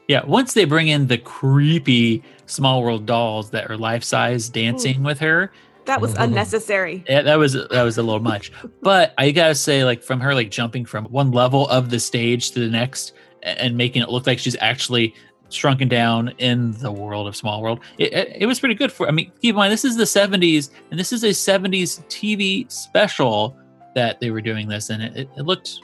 [0.08, 5.02] yeah, once they bring in the creepy Small World dolls that are life size dancing
[5.02, 5.50] with her,
[5.86, 7.04] that was unnecessary.
[7.08, 8.52] yeah, that was that was a little much.
[8.80, 12.52] But I gotta say, like from her like jumping from one level of the stage
[12.52, 13.12] to the next
[13.42, 15.14] and making it look like she's actually
[15.48, 19.08] shrunken down in the world of Small World, it, it, it was pretty good for.
[19.08, 22.70] I mean, keep in mind this is the '70s, and this is a '70s TV
[22.70, 23.56] special
[23.94, 25.80] that they were doing this, and it, it, it looked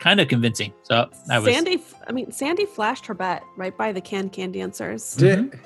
[0.00, 0.72] kind of convincing.
[0.82, 1.52] So I was.
[1.52, 5.14] Sandy, I mean, Sandy flashed her bet right by the can can dancers.
[5.14, 5.58] did, mm-hmm.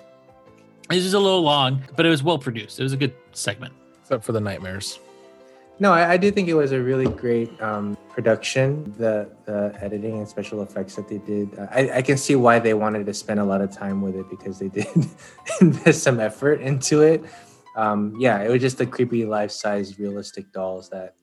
[0.91, 2.79] It was a little long, but it was well produced.
[2.79, 3.73] It was a good segment.
[4.03, 4.99] Except for the nightmares.
[5.81, 8.95] no, I, I do think it was a really great um, production.
[8.99, 12.59] The the editing and special effects that they did, uh, I, I can see why
[12.59, 14.87] they wanted to spend a lot of time with it because they did
[15.63, 17.25] invest some effort into it.
[17.77, 21.15] Um, yeah, it was just the creepy life-size realistic dolls that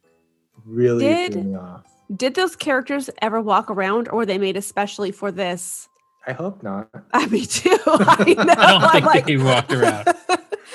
[0.65, 1.85] really Did- threw me off.
[2.17, 5.87] Did those characters ever walk around, or were they made especially for this?
[6.27, 6.89] I hope not.
[7.13, 7.77] I me too.
[7.87, 8.53] I know.
[8.57, 10.07] I don't think like, they walked around.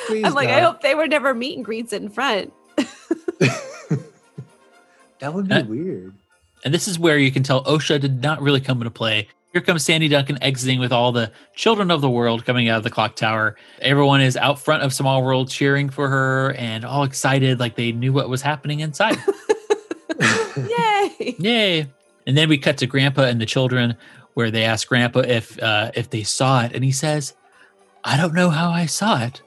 [0.07, 2.53] Please I'm like, I hope they were never meet and greets in front.
[5.19, 6.15] that would be Uh, weird.
[6.65, 9.29] And this is where you can tell OSHA did not really come into play.
[9.53, 12.83] Here comes Sandy Duncan exiting with all the children of the world coming out of
[12.85, 13.57] the clock tower.
[13.81, 17.93] Everyone is out front of Small World cheering for her and all excited, like they
[17.93, 19.17] knew what was happening inside.
[20.57, 21.37] Yay!
[21.39, 21.87] Yay!
[22.27, 23.95] And then we cut to Grandpa and the children,
[24.37, 27.33] where they ask Grandpa if uh, if they saw it, and he says,
[28.05, 29.41] "I don't know how I saw it,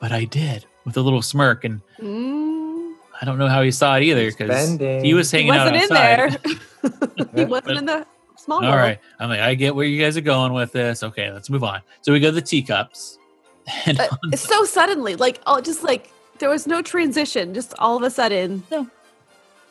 [0.00, 1.62] but I did," with a little smirk.
[1.64, 5.70] And Mm, I don't know how he saw it either because he was hanging out
[5.72, 6.40] wasn't in outside.
[6.82, 7.28] there.
[7.36, 8.04] he wasn't in the
[8.36, 8.74] small All world.
[8.82, 8.98] right.
[9.20, 11.04] I'm like, I get where you guys are going with this.
[11.04, 11.80] Okay, let's move on.
[12.02, 13.18] So we go to the teacups.
[13.86, 17.72] And Uh, on- it's so suddenly, like oh, just like there was no transition, just
[17.78, 18.64] all of a sudden.
[18.70, 18.88] No.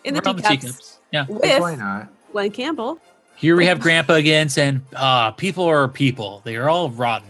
[0.05, 1.25] In the we're on teacups, Yeah.
[1.29, 2.07] Like, why not?
[2.31, 2.99] Glen Campbell.
[3.43, 6.41] Here we have Grandpa again saying, ah, people are people.
[6.45, 7.27] They are all rotten.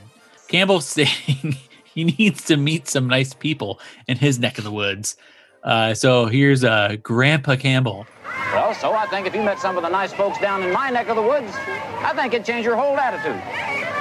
[0.48, 5.18] Campbell saying he needs to meet some nice people in his neck of the woods.
[5.64, 8.06] Uh, so here's uh, Grandpa Campbell.
[8.54, 10.92] Well, so I think if you met some of the nice folks down in my
[10.92, 13.42] neck of the woods, I think it'd change your whole attitude.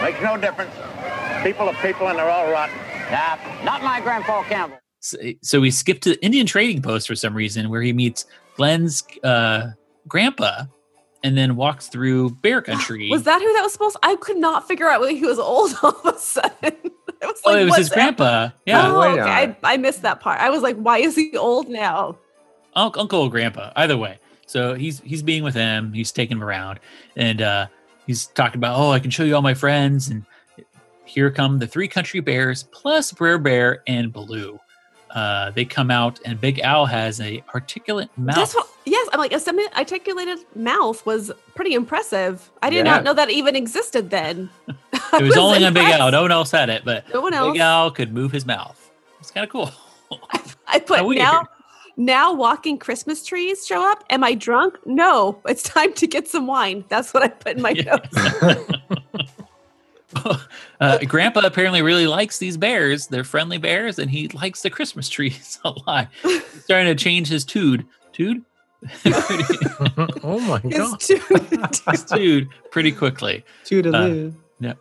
[0.03, 0.75] Makes no difference.
[1.43, 2.77] People are people and they're all rotten.
[3.11, 4.77] Nah, not my Grandpa Campbell.
[5.01, 8.27] So, so we skip to the Indian Trading Post for some reason, where he meets
[8.57, 9.69] Glen's uh,
[10.07, 10.65] grandpa,
[11.25, 13.09] and then walks through Bear Country.
[13.11, 13.97] Was that who that was supposed?
[14.03, 16.53] I could not figure out when he was old all of a sudden.
[16.63, 17.95] it was Oh, it was his that?
[18.17, 18.51] grandpa.
[18.67, 19.21] Yeah, Oh, okay.
[19.23, 19.57] I.
[19.63, 20.41] I missed that part.
[20.41, 22.19] I was like, why is he old now?
[22.75, 24.19] uncle, uncle or grandpa, either way.
[24.47, 25.93] So he's he's being with him.
[25.93, 26.81] He's taking him around,
[27.17, 27.67] and uh,
[28.07, 30.25] he's talking about, oh, I can show you all my friends, and
[31.05, 34.59] here come the three country bears plus Brer Bear and Baloo.
[35.13, 38.35] Uh, they come out, and Big Al has a articulate mouth.
[38.37, 38.67] That's what.
[38.87, 42.51] Yes, I'm like a semi articulated mouth was pretty impressive.
[42.63, 42.93] I did Yeah.
[42.95, 44.49] not know that even existed then.
[45.15, 46.01] It was, only on Big impressed.
[46.01, 46.11] Al.
[46.11, 47.53] No one else had it, but No one else.
[47.53, 48.91] Big Al could move his mouth.
[49.21, 49.71] It's kind of cool.
[50.67, 51.19] I put How weird.
[51.19, 51.47] now.
[51.99, 54.03] now walking Christmas trees show up.
[54.09, 54.79] Am I drunk?
[54.87, 55.43] No.
[55.47, 56.85] It's time to get some wine.
[56.89, 58.09] That's what I put in my notes.
[60.83, 63.07] Uh, Grandpa apparently really likes these bears.
[63.07, 66.09] They're friendly bears, and he likes the Christmas trees a lot.
[66.23, 67.87] He's starting to change his tude.
[68.13, 68.43] Tude?
[70.25, 71.01] oh my His god.
[71.01, 71.21] two-
[71.91, 73.45] his tude pretty quickly.
[73.65, 74.35] Toodaloo.
[74.59, 74.75] Yeah.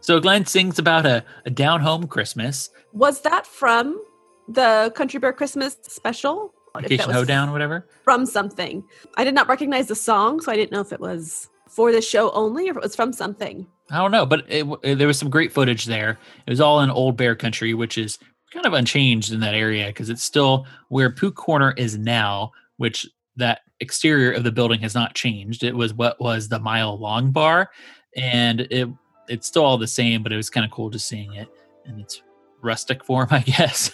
[0.00, 4.00] So Glenn sings about a, a down home Christmas, was that from
[4.48, 6.52] the Country Bear Christmas special?
[6.76, 7.86] If that vacation hoedown, or whatever.
[8.04, 8.82] From something.
[9.16, 12.00] I did not recognize the song, so I didn't know if it was for the
[12.02, 13.66] show only or if it was from something.
[13.92, 16.18] I don't know, but it, w- there was some great footage there.
[16.46, 18.18] It was all in old bear country, which is
[18.50, 23.06] kind of unchanged in that area because it's still where Pooh Corner is now, which
[23.36, 25.62] that exterior of the building has not changed.
[25.62, 27.70] It was what was the mile long bar,
[28.16, 28.88] and it
[29.28, 31.48] it's still all the same, but it was kind of cool just seeing it
[31.86, 32.22] in its
[32.62, 33.90] rustic form, I guess.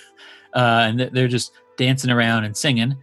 [0.55, 2.97] Uh, and they're just dancing around and singing.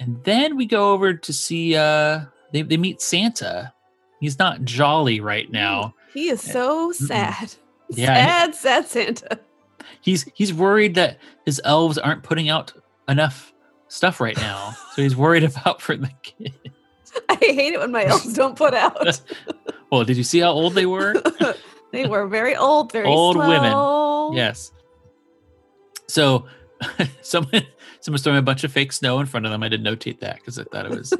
[0.00, 3.72] And then we go over to see uh they, they meet Santa.
[4.20, 5.94] He's not jolly right now.
[6.14, 7.54] He is so sad.
[7.90, 9.40] Yeah, Sad, sad Santa.
[10.00, 12.72] he's he's worried that his elves aren't putting out
[13.08, 13.52] enough
[13.88, 14.74] stuff right now.
[14.94, 16.54] so he's worried about for the kids.
[17.28, 19.20] I hate it when my elves don't put out.
[19.90, 21.22] Well, did you see how old they were?
[21.92, 24.34] they were very old, very Old women.
[24.34, 24.72] yes.
[26.08, 26.46] So
[27.20, 27.66] someone
[28.00, 29.62] someone's throwing a bunch of fake snow in front of them.
[29.62, 31.12] I didn't notate that because I thought it was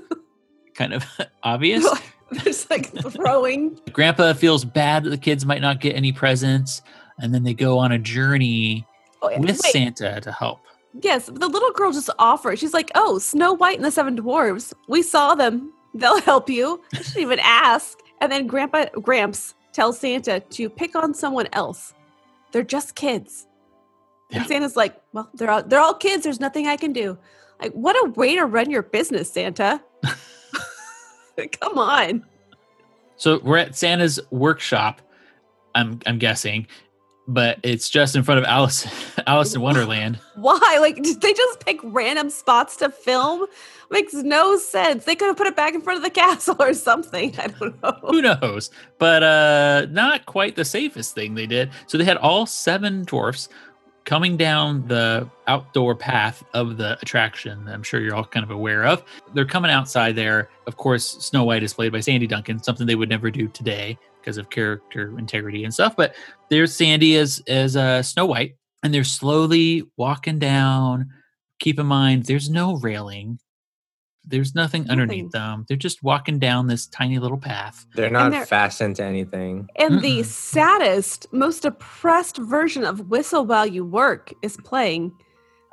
[0.75, 1.05] kind of
[1.43, 1.87] obvious.
[2.45, 3.79] There's like throwing.
[3.93, 6.83] Grandpa feels bad that the kids might not get any presents,
[7.19, 8.87] and then they go on a journey
[9.23, 10.61] Oh, with Wait, Santa to help.
[11.01, 12.59] Yes, the little girl just offers.
[12.59, 14.73] She's like, "Oh, Snow White and the Seven Dwarves.
[14.89, 15.73] We saw them.
[15.95, 17.99] They'll help you." She didn't even ask.
[18.21, 21.95] And then Grandpa Gramps tells Santa to pick on someone else.
[22.51, 23.47] They're just kids.
[24.31, 24.39] Yeah.
[24.39, 26.25] And Santa's like, "Well, they're all, they're all kids.
[26.25, 27.17] There's nothing I can do."
[27.61, 29.81] Like, what a way to run your business, Santa.
[31.61, 32.25] Come on.
[33.17, 35.01] So we're at Santa's workshop.
[35.75, 36.67] I'm I'm guessing,
[37.29, 38.87] but it's just in front of Alice
[39.27, 40.19] Alice in Wonderland.
[40.35, 40.79] Why?
[40.81, 43.47] Like, did they just pick random spots to film?
[43.91, 45.05] Makes no sense.
[45.05, 47.39] They could have put it back in front of the castle or something.
[47.39, 47.99] I don't know.
[48.03, 48.71] Who knows?
[48.99, 51.71] But uh not quite the safest thing they did.
[51.87, 53.49] So they had all seven dwarfs
[54.05, 58.85] coming down the outdoor path of the attraction I'm sure you're all kind of aware
[58.85, 59.05] of.
[59.35, 60.51] They're coming outside there.
[60.67, 63.99] Of course, Snow White is played by Sandy Duncan, something they would never do today
[64.21, 65.97] because of character integrity and stuff.
[65.97, 66.15] But
[66.49, 71.09] there's Sandy as as uh, Snow White, and they're slowly walking down.
[71.59, 73.39] Keep in mind, there's no railing.
[74.25, 75.65] There's nothing underneath them.
[75.69, 77.87] They're just walking down this tiny little path.
[77.95, 79.69] They're not they're- fastened to anything.
[79.77, 85.13] And the saddest, most oppressed version of Whistle While You Work is playing.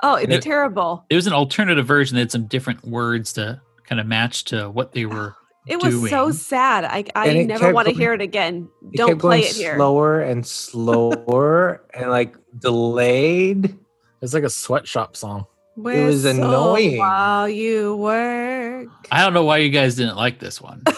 [0.01, 1.05] Oh, it's It- terrible.
[1.09, 4.69] It was an alternative version that had some different words to kind of match to
[4.69, 5.35] what they ah, were.
[5.67, 6.85] It was so sad.
[6.85, 8.69] I, I never want to hear it again.
[8.91, 9.75] It Don't kept play it here.
[9.75, 13.77] slower and slower and like delayed.
[14.21, 15.45] It's like a sweatshop song.
[15.85, 16.97] It was Whistle annoying.
[16.97, 18.87] While you work.
[19.11, 20.83] I don't know why you guys didn't like this one.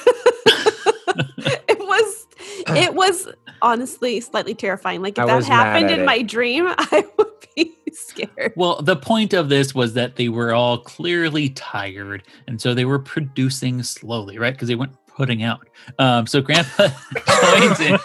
[1.37, 2.27] it was
[2.67, 3.27] it was
[3.61, 5.01] honestly slightly terrifying.
[5.01, 6.05] Like if I that happened in it.
[6.05, 8.53] my dream, I would be scared.
[8.55, 12.85] Well, the point of this was that they were all clearly tired, and so they
[12.85, 14.53] were producing slowly, right?
[14.53, 15.67] Because they weren't putting out.
[15.99, 16.89] Um, so Grandpa
[17.27, 17.97] joins in.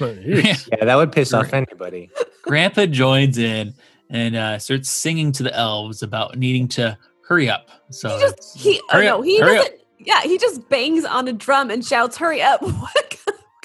[0.00, 2.10] Yeah, that would piss off anybody.
[2.42, 3.74] Grandpa joins in
[4.10, 7.68] and uh, starts singing to the elves about needing to hurry up.
[7.90, 11.26] So He just he oh hurry no, he hurry doesn't yeah, he just bangs on
[11.28, 12.62] a drum and shouts, Hurry up.
[12.66, 13.16] What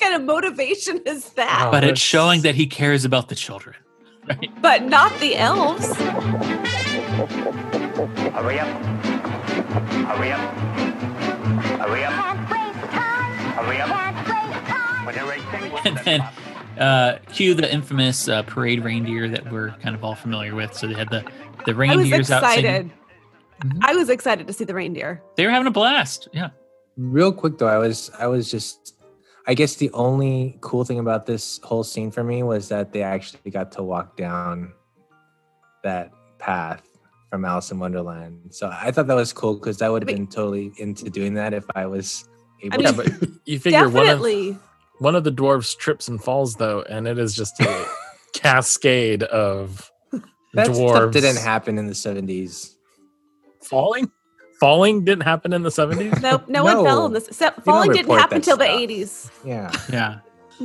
[0.10, 1.70] kind of motivation is that?
[1.72, 3.76] but it's showing that he cares about the children.
[4.62, 5.96] But not the elves.
[5.96, 6.10] Hurry
[8.60, 8.68] up.
[10.08, 10.40] Hurry up.
[11.80, 12.14] Hurry up.
[13.56, 13.90] Hurry up.
[15.06, 15.44] When you're ready,
[15.86, 16.22] and then
[16.84, 20.74] uh, cue the infamous uh, parade reindeer that we're kind of all familiar with.
[20.74, 21.24] So they had the
[21.66, 22.92] the I was reindeers out excited.
[23.82, 25.22] I was excited to see the reindeer.
[25.38, 26.28] They were having a blast.
[26.34, 26.50] Yeah.
[26.98, 28.96] Real quick though, I was I was just
[29.48, 33.02] I guess the only cool thing about this whole scene for me was that they
[33.02, 34.74] actually got to walk down
[35.84, 36.84] that path
[37.30, 38.40] from Alice in Wonderland.
[38.52, 41.54] So I thought that was cool because I would have been totally into doing that
[41.54, 42.28] if I was
[42.62, 42.94] able mean, to.
[42.94, 44.58] but you figure one of Definitely.
[45.00, 47.86] One of the dwarves trips and falls though, and it is just a
[48.34, 49.92] cascade of
[50.54, 52.76] that stuff dwarves didn't happen in the 70s.
[53.62, 54.12] falling.
[54.60, 56.14] Falling didn't happen in the seventies.
[56.22, 57.28] Nope, no, one fell in this.
[57.28, 59.30] Except falling didn't happen until the 80s.
[59.44, 59.72] Yeah.
[59.92, 60.20] Yeah.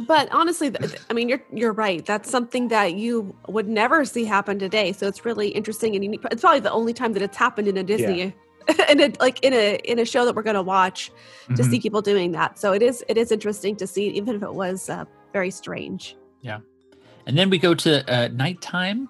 [0.06, 2.04] But honestly, th- th- I mean, you're you're right.
[2.04, 4.92] That's something that you would never see happen today.
[4.92, 6.20] So it's really interesting and unique.
[6.30, 8.34] It's probably the only time that it's happened in a Disney,
[8.90, 11.10] in a like in a in a show that we're going to watch
[11.48, 11.70] to Mhm.
[11.70, 12.58] see people doing that.
[12.58, 16.16] So it is it is interesting to see, even if it was uh, very strange.
[16.42, 16.58] Yeah,
[17.26, 19.08] and then we go to uh, nighttime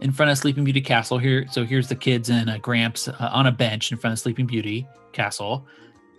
[0.00, 1.18] in front of Sleeping Beauty Castle.
[1.18, 4.18] Here, so here's the kids and uh, Gramps uh, on a bench in front of
[4.18, 5.66] Sleeping Beauty Castle.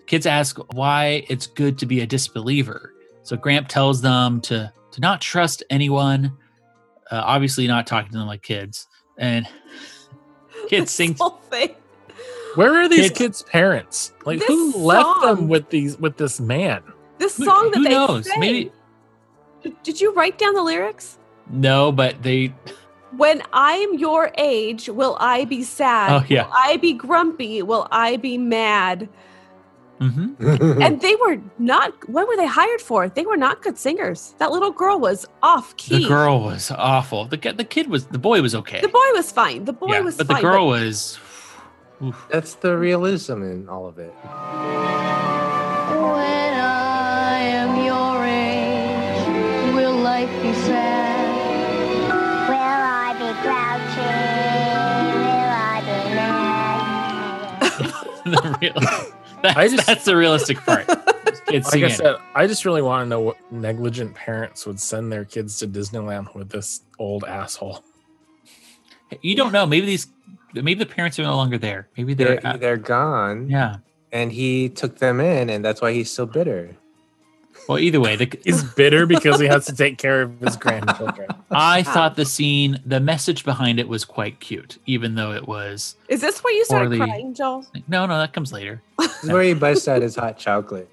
[0.08, 2.94] Kids ask why it's good to be a disbeliever.
[3.24, 6.36] So Gramp tells them to to not trust anyone.
[7.12, 8.88] Uh, obviously, not talking to them like kids.
[9.18, 9.48] And
[10.68, 11.16] kids sing.
[11.20, 11.76] Whole thing.
[12.56, 14.14] Where are these Kids- kids' parents?
[14.26, 16.82] Like This who left them with these with this man?
[17.18, 18.28] This Who- song that who they knows?
[18.30, 18.40] sang.
[18.40, 18.72] Maybe
[19.64, 21.18] Did- Did you write down the lyrics?
[21.52, 22.54] no, but they.
[23.18, 26.12] When I'm your age, will I be sad?
[26.12, 26.46] Oh, yeah.
[26.46, 27.62] Will I be grumpy?
[27.64, 29.10] Will I be mad?
[30.00, 30.36] Mhm.
[30.82, 34.50] and they were not what were they hired for they were not good singers that
[34.50, 37.26] little girl was off key The girl was awful.
[37.26, 38.80] The the kid was the boy was okay.
[38.80, 41.20] the boy was fine the boy yeah, was but fine the girl was.
[42.04, 42.26] Oof.
[42.30, 44.14] That's the realism in all of it.
[45.90, 51.30] When I am your age, will life be sad?
[52.48, 54.16] Will I be grouchy?
[55.26, 57.62] Will I be mad?
[58.26, 58.74] the real,
[59.44, 60.88] that's, I just- that's the realistic part.
[61.48, 61.90] Kids Like I singing.
[61.96, 65.68] said, I just really want to know what negligent parents would send their kids to
[65.68, 67.84] Disneyland with this old asshole.
[69.22, 69.66] you don't know.
[69.66, 70.06] Maybe these,
[70.54, 71.88] maybe the parents are no longer there.
[71.98, 73.78] Maybe they're, They're, they're gone, yeah.
[74.12, 76.76] and he took them in, and that's why he's so bitter.
[77.68, 81.28] Well, either way, the, He's bitter because he has to take care of his grandchildren.
[81.52, 85.96] I thought the scene, the message behind it was quite cute, even though it was
[86.08, 88.82] is this where you started Poorly- crying joel no, no, that comes later.
[89.00, 90.90] This is where he busts out his hot chocolate.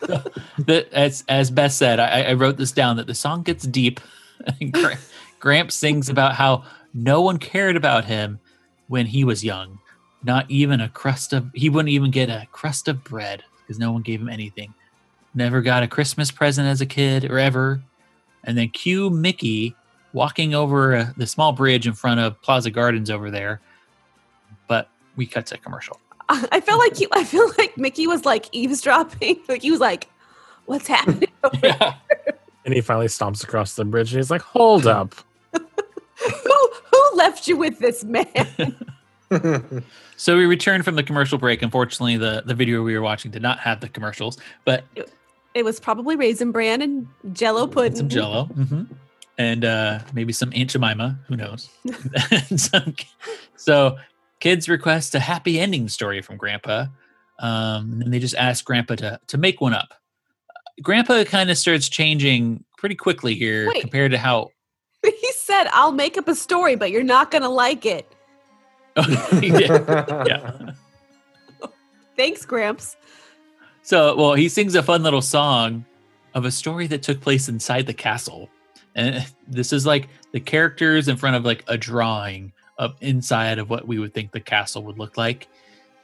[0.00, 4.00] the, as as Beth said, I, I wrote this down that the song gets deep.
[4.72, 4.98] Gra-
[5.40, 8.40] Gramps sings about how no one cared about him
[8.88, 9.78] when he was young.
[10.24, 13.92] Not even a crust of he wouldn't even get a crust of bread because no
[13.92, 14.74] one gave him anything.
[15.34, 17.80] Never got a Christmas present as a kid or ever.
[18.44, 19.76] And then cue Mickey
[20.12, 23.60] walking over uh, the small bridge in front of Plaza Gardens over there.
[24.66, 26.00] But we cut to commercial.
[26.30, 30.10] i feel like he, i feel like mickey was like eavesdropping like he was like
[30.66, 31.30] what's happening
[31.62, 31.94] Yeah.
[32.64, 35.14] And he finally stomps across the bridge and he's like, Hold up.
[36.18, 38.76] Who who left you with this man
[40.16, 41.62] So we returned from the commercial break.
[41.62, 44.84] Unfortunately, the, the video we were watching did not have the commercials, but
[45.54, 48.84] it was probably raisin bran and jello pudding some jello hmm
[49.38, 51.16] and uh, maybe some Aunt Jemima.
[51.28, 51.70] Who knows?
[52.50, 52.96] And some-
[53.56, 53.96] so
[54.40, 56.86] kids request a happy ending story from Grandpa.
[57.38, 59.94] Um, and they just ask Grandpa to, to make one up.
[60.82, 63.80] Grandpa kind of starts changing pretty quickly here Wait.
[63.80, 64.48] compared to how
[65.20, 68.10] he said i'll make up a story but you're not gonna like it.
[69.42, 70.72] Yeah.
[72.16, 72.96] thanks gramps
[73.82, 75.84] So, well, he sings a fun little song
[76.34, 78.50] of a story that took place inside the castle.
[78.94, 83.70] And this is like the characters in front of like a drawing of inside of
[83.70, 85.48] what we would think the castle would look like.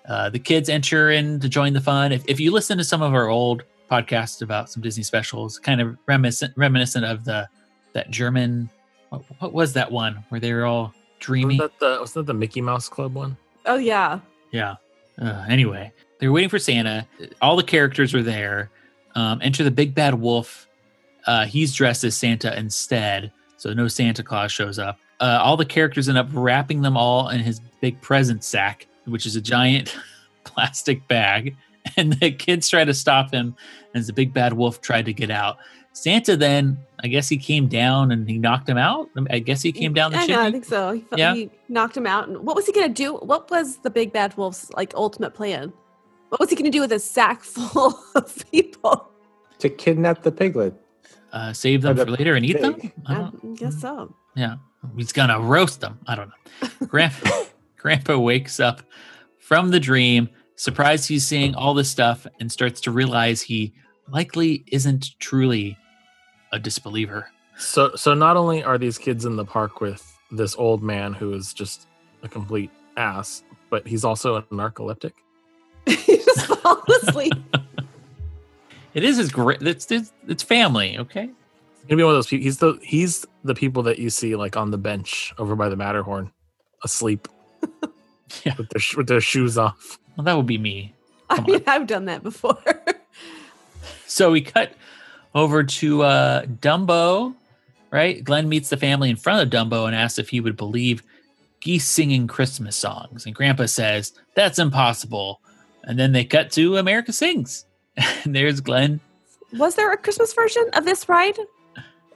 [0.08, 2.12] Uh, the kids enter in to join the fun.
[2.12, 5.80] If, if you listen to some of our old podcasts about some Disney specials, kind
[5.80, 7.48] of reminiscent reminiscent of the
[7.92, 8.70] that German
[9.14, 11.58] what, what was that one where they were all dreamy?
[11.58, 13.36] Was that the was that the Mickey Mouse Club one?
[13.66, 14.76] oh yeah Yeah.
[15.20, 17.06] Uh, anyway, they were waiting for Santa.
[17.40, 18.70] All the characters were there.
[19.14, 20.68] Um, enter the big bad wolf.
[21.26, 24.98] Uh, he's dressed as Santa instead, so no Santa Claus shows up.
[25.20, 29.24] Uh, all the characters end up wrapping them all in his big present sack, which
[29.24, 29.96] is a giant
[30.44, 31.56] plastic bag.
[31.96, 33.54] And the kids try to stop him
[33.94, 35.58] as the big bad wolf tried to get out.
[35.96, 39.08] Santa then, I guess he came down and he knocked him out.
[39.30, 40.92] I guess he came down the I know, I think so.
[40.92, 41.34] He, Yeah.
[41.34, 42.28] he knocked him out.
[42.28, 43.14] And what was he gonna do?
[43.16, 45.72] What was the big bad wolf's like ultimate plan?
[46.30, 49.08] What was he gonna do with a sack full of people?
[49.60, 50.74] to kidnap the piglet.
[51.32, 52.74] Uh, save them Or for later and eat them.
[52.74, 52.92] pig.
[53.06, 54.14] I I don't- guess so.
[54.36, 54.56] Yeah,
[54.96, 55.98] he's gonna roast them.
[56.08, 56.68] I don't know.
[56.88, 57.30] Grandpa,
[57.76, 58.82] Grandpa wakes up
[59.38, 63.72] from the dream, surprised he's seeing all this stuff, and starts to realize he
[64.08, 65.78] likely isn't truly
[66.54, 67.28] a disbeliever.
[67.58, 71.32] So so not only are these kids in the park with this old man who
[71.34, 71.86] is just
[72.22, 75.12] a complete ass, but he's also a narcoleptic.
[75.86, 77.34] he just fall asleep.
[78.94, 79.60] It is his great.
[79.62, 80.96] It's, it's it's family.
[80.98, 81.22] Okay.
[81.26, 82.44] He's gonna be one of those people.
[82.44, 85.76] He's the he's the people that you see like on the bench over by the
[85.76, 86.30] Matterhorn,
[86.82, 87.28] asleep.
[88.44, 88.54] Yeah.
[88.58, 89.98] with their sh- with their shoes off.
[90.16, 90.94] Well, that would be me.
[91.30, 92.58] I Come mean, I've done that before.
[94.06, 94.72] So we cut
[95.34, 97.34] over to uh, Dumbo,
[97.90, 98.22] right?
[98.22, 101.02] Glen meets the family in front of Dumbo and asks if he would believe
[101.60, 103.26] geese singing Christmas songs.
[103.26, 105.40] And Grandpa says, That's impossible.
[105.84, 107.66] And then they cut to America Sings.
[108.24, 109.00] And there's Glen.
[109.52, 111.38] Was there a Christmas version of this ride?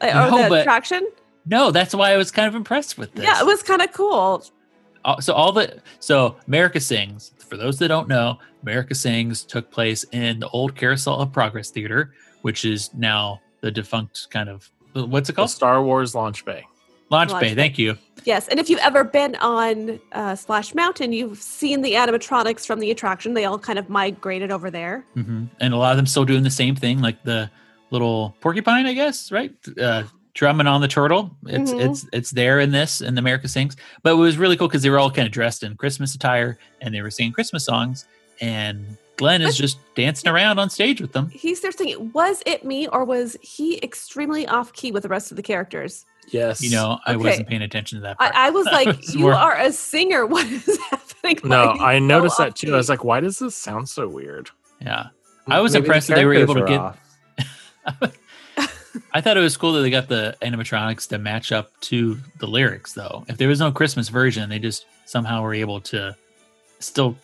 [0.03, 1.07] No, or the but- attraction?
[1.51, 3.25] No, that's why I was kind of impressed with this.
[3.25, 4.45] Yeah, it was kind of cool.
[5.05, 7.33] Uh, so all the so America Sings.
[7.39, 11.71] For those that don't know, America Sings took place in the old Carousel of Progress
[11.71, 12.13] Theater,
[12.43, 15.51] which is now the defunct kind of what's it The called?
[15.51, 16.65] Star Wars launch bay.
[17.11, 17.49] Launch, Launch Bay.
[17.51, 17.55] Bay.
[17.55, 17.97] Thank you.
[18.25, 22.81] Yes, and if you've ever been on uh, Splash Mountain, you've seen the animatronics from
[22.81, 23.33] the attraction.
[23.33, 25.05] They all kind of migrated over there.
[25.15, 27.51] hmm And a lot of them still doing the same thing, like the
[27.91, 29.53] little porcupine, I guess, right?
[29.81, 30.03] Uh,
[30.35, 31.35] drumming on the turtle.
[31.47, 31.81] It's Mhm.
[31.81, 33.77] it's it's there in this in the America Sings.
[34.03, 36.59] But it was really cool because they were all kind of dressed in Christmas attire
[36.83, 38.05] and they were singing Christmas songs.
[38.43, 41.29] And Glen is just dancing around on stage with them.
[41.31, 42.11] He's there singing.
[42.13, 46.07] Was it me or was he extremely off key with the rest of the characters?
[46.29, 46.63] Yes.
[46.63, 47.25] You know, I Okay.
[47.25, 48.19] wasn't paying attention to that.
[48.19, 48.35] Part.
[48.35, 50.25] I, I was like, was "You more- are a singer.
[50.35, 52.73] What is happening?" No, Like, I so noticed that off too.
[52.75, 54.51] I was like, why does this sound so weird?
[54.81, 55.09] Yeah.
[55.49, 58.15] I was Maybe the impressed that they were able to get.
[59.15, 62.47] I thought it was cool that they got the animatronics to match up to the
[62.47, 63.25] lyrics, though.
[63.29, 66.17] If there was no Christmas version, they just somehow were able to
[66.81, 67.17] still.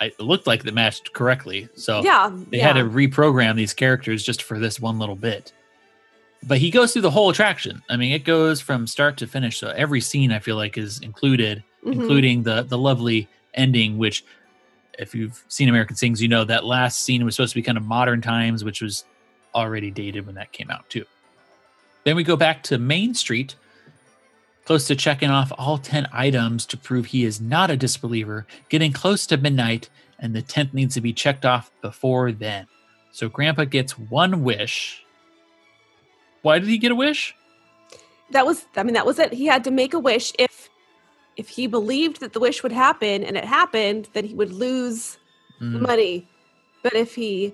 [0.00, 2.66] It looked like they matched correctly, so yeah, they yeah.
[2.66, 5.52] had to reprogram these characters just for this one little bit.
[6.42, 7.82] But he goes through the whole attraction.
[7.90, 9.58] I mean, it goes from start to finish.
[9.58, 11.92] So every scene I feel like is included, Mhm.
[11.92, 14.24] including the the lovely ending, which
[14.98, 17.78] if you've seen American Sings, you know that last scene was supposed to be kind
[17.78, 19.04] of modern times, which was
[19.54, 21.04] already dated when that came out too.
[22.04, 23.54] Then we go back to Main Street,
[24.70, 28.92] close to checking off all 10 items to prove he is not a disbeliever, getting
[28.92, 29.90] close to midnight,
[30.20, 32.68] and the 10th needs to be checked off before then.
[33.10, 35.02] So Grandpa gets one wish.
[36.42, 37.34] Why did he get a wish?
[38.30, 38.64] that was.
[38.76, 39.32] I mean, that was it.
[39.32, 40.32] He had to make a wish.
[40.38, 40.70] If
[41.36, 45.18] if he believed that the wish would happen and it happened, then he would lose
[45.58, 46.28] the Mm, money.
[46.84, 47.52] But if he,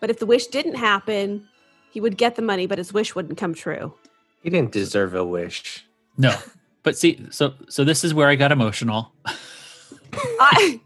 [0.00, 1.46] but if the wish didn't happen,
[1.90, 3.92] he would get the money, but his wish wouldn't come true.
[4.42, 5.85] He didn't deserve a wish.
[6.16, 6.34] No.
[6.82, 9.12] But see, so so this is where I got emotional.
[10.40, 10.80] I,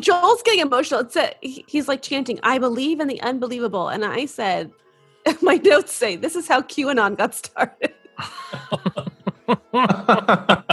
[0.00, 1.00] Joel's getting emotional.
[1.00, 4.72] It's a, he's like chanting, "I believe in the unbelievable," and I said,
[5.42, 7.94] "My notes say this is how QAnon got started."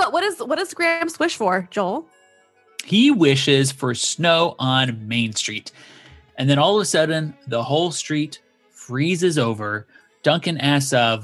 [0.00, 2.08] But what is what does Gramps wish for, Joel?
[2.86, 5.72] He wishes for snow on Main Street.
[6.38, 8.40] And then all of a sudden, the whole street
[8.70, 9.86] freezes over.
[10.22, 11.18] Duncan asks uh,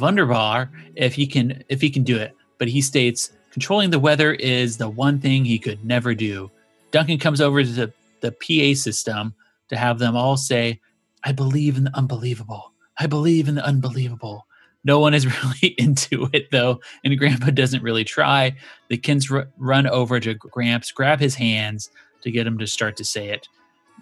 [0.95, 4.79] if he can if he can do it, but he states controlling the weather is
[4.79, 6.51] the one thing he could never do.
[6.91, 9.35] Duncan comes over to the, the PA system
[9.69, 10.81] to have them all say,
[11.25, 12.73] "I believe in the unbelievable.
[12.99, 14.47] I believe in the unbelievable."
[14.85, 18.57] No one is really into it though, and Grandpa doesn't really try.
[18.89, 21.91] The kids r- run over to Gramps, grab his hands
[22.23, 23.49] to get him to start to say it.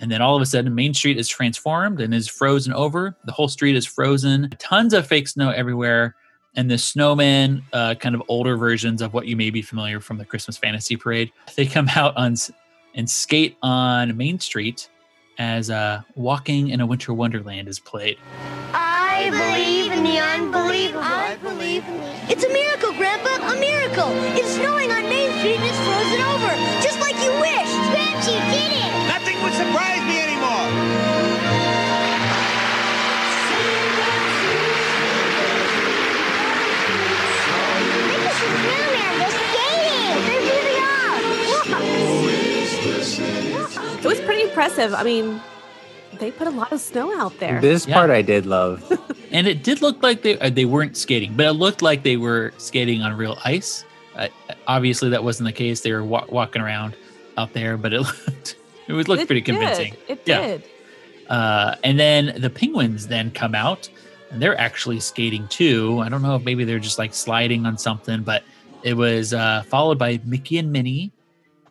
[0.00, 3.14] And then all of a sudden, Main Street is transformed and is frozen over.
[3.24, 4.50] The whole street is frozen.
[4.58, 6.16] Tons of fake snow everywhere.
[6.56, 10.18] And the snowmen, uh, kind of older versions of what you may be familiar from
[10.18, 12.36] the Christmas Fantasy Parade, they come out on
[12.94, 14.88] and skate on Main Street
[15.38, 18.18] as uh, "Walking in a Winter Wonderland" is played.
[18.72, 21.02] I believe in the unbelievable.
[21.02, 22.32] I believe in the...
[22.32, 24.10] It's a miracle, Grandpa, a miracle.
[24.38, 26.50] It's snowing on Main Street and it's frozen over,
[26.82, 27.90] just like you wished.
[27.90, 28.63] Gramps, you did it!
[28.63, 28.63] Nothing
[29.44, 30.64] would surprise me anymore.
[36.84, 40.22] Look at the snowman, they're skating!
[40.26, 41.22] They're moving off!
[44.04, 44.92] It was pretty impressive.
[44.94, 45.40] I mean,
[46.18, 47.60] they put a lot of snow out there.
[47.60, 47.94] This Yeah.
[47.94, 48.82] part I did love.
[49.32, 52.16] and it did look like they uh, they weren't skating, but it looked like they
[52.16, 53.84] were skating on real ice.
[54.16, 54.28] Uh,
[54.66, 55.80] obviously, that wasn't the case.
[55.80, 56.96] They were wa- walking around
[57.38, 58.56] out there, but it looked
[58.88, 59.56] it was looked It pretty did.
[59.56, 59.96] convincing.
[60.08, 60.46] It Yeah.
[60.46, 60.62] did.
[61.28, 63.88] Uh, and then the penguins then come out,
[64.30, 66.00] and they're actually skating too.
[66.00, 68.42] I don't know if maybe they're just like sliding on something, but
[68.82, 71.12] it was uh, followed by Mickey and Minnie,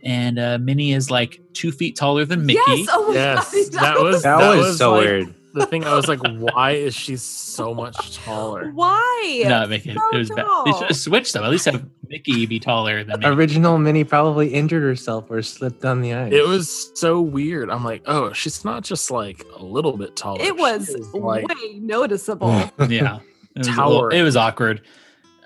[0.03, 2.59] and uh, Minnie is like two feet taller than Mickey.
[2.67, 2.87] Yes.
[2.91, 3.81] Oh my Yes, God.
[3.83, 5.33] that was That, was, so like, weird.
[5.53, 8.71] The thing I was like, why is she so much taller?
[8.71, 9.43] Why?
[9.45, 9.93] Not Mickey.
[9.93, 10.37] So it was bad.
[10.37, 10.77] They tall.
[10.79, 11.43] should have switched them.
[11.43, 13.35] At least have Mickey be taller than Minnie.
[13.35, 16.33] Original Minnie probably injured herself or slipped on the ice.
[16.33, 17.69] It was so weird.
[17.69, 20.41] I'm like, oh, she's not just like a little bit taller.
[20.41, 22.49] It She was like way noticeable.
[22.89, 23.19] yeah
[23.55, 24.81] it was, little- it was awkward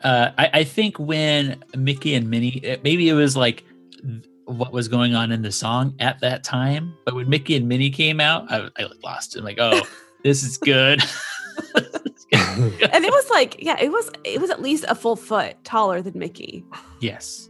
[0.04, 3.66] uh, I, I think when mickey and minnie it- maybe it was like
[4.02, 7.68] th- what was going on in the song at that time but when mickey and
[7.68, 9.40] minnie came out i, I lost it.
[9.40, 9.82] I'm like oh
[10.24, 11.02] This is good.
[11.76, 16.02] and it was like, yeah, it was it was at least a full foot taller
[16.02, 16.66] than Mickey.
[17.00, 17.50] yes.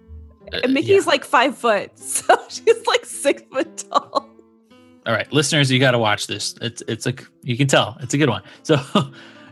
[0.53, 4.29] Uh, And Mickey's like five foot, so she's like six foot tall.
[5.05, 6.55] All right, listeners, you got to watch this.
[6.61, 8.43] It's it's a you can tell it's a good one.
[8.63, 8.79] So,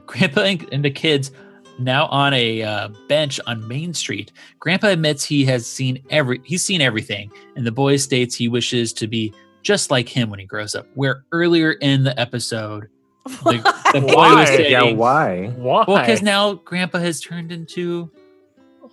[0.06, 1.32] Grandpa and, and the kids
[1.78, 4.32] now on a uh, bench on Main Street.
[4.60, 8.94] Grandpa admits he has seen every he's seen everything, and the boy states he wishes
[8.94, 10.88] to be just like him when he grows up.
[10.94, 12.88] Where earlier in the episode,
[13.26, 14.40] the, the boy Why?
[14.42, 15.48] was saying, yeah, why?
[15.56, 15.86] Why?
[15.88, 18.12] Well, because now Grandpa has turned into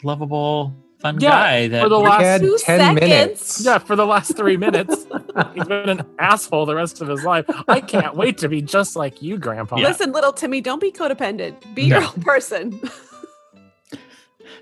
[0.03, 1.69] lovable, fun Yeah, guy.
[1.69, 3.01] That for the last had Two 10 seconds.
[3.01, 3.65] minutes.
[3.67, 5.07] yeah, for the last three minutes,
[5.55, 7.45] he's been an asshole the rest of his life.
[7.69, 9.77] I can't wait to be just like you, Grandpa.
[9.77, 11.75] Listen, little Timmy, don't be codependent.
[11.75, 11.99] Be No.
[12.01, 12.81] your own person.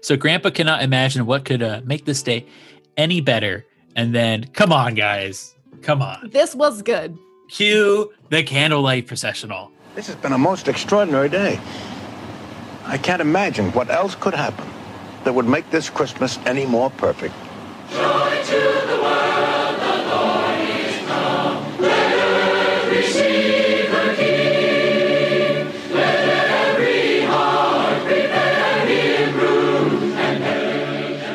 [0.03, 2.47] So Grandpa cannot imagine what could uh, make this day
[2.97, 3.67] any better.
[3.97, 7.19] And then, come on, guys, come on, this was good.
[7.51, 9.71] cue the candlelight processional.
[9.95, 11.61] This has been a most extraordinary day.
[12.87, 14.67] I can't imagine what else could happen
[15.25, 17.35] that would make this Christmas any more perfect.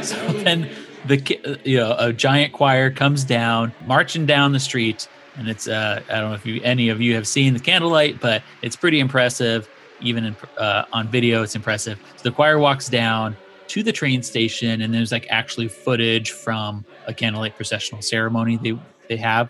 [0.04, 0.70] So then,
[1.06, 5.68] the uh, you know a giant choir comes down, marching down the street, and it's
[5.68, 8.76] uh, I don't know if you any of you have seen the candlelight, but it's
[8.76, 9.68] pretty impressive.
[10.02, 11.98] Even in, uh, on video, it's impressive.
[12.18, 16.86] So the choir walks down to the train station, and there's like actually footage from
[17.08, 19.50] a candlelight processional ceremony they they have,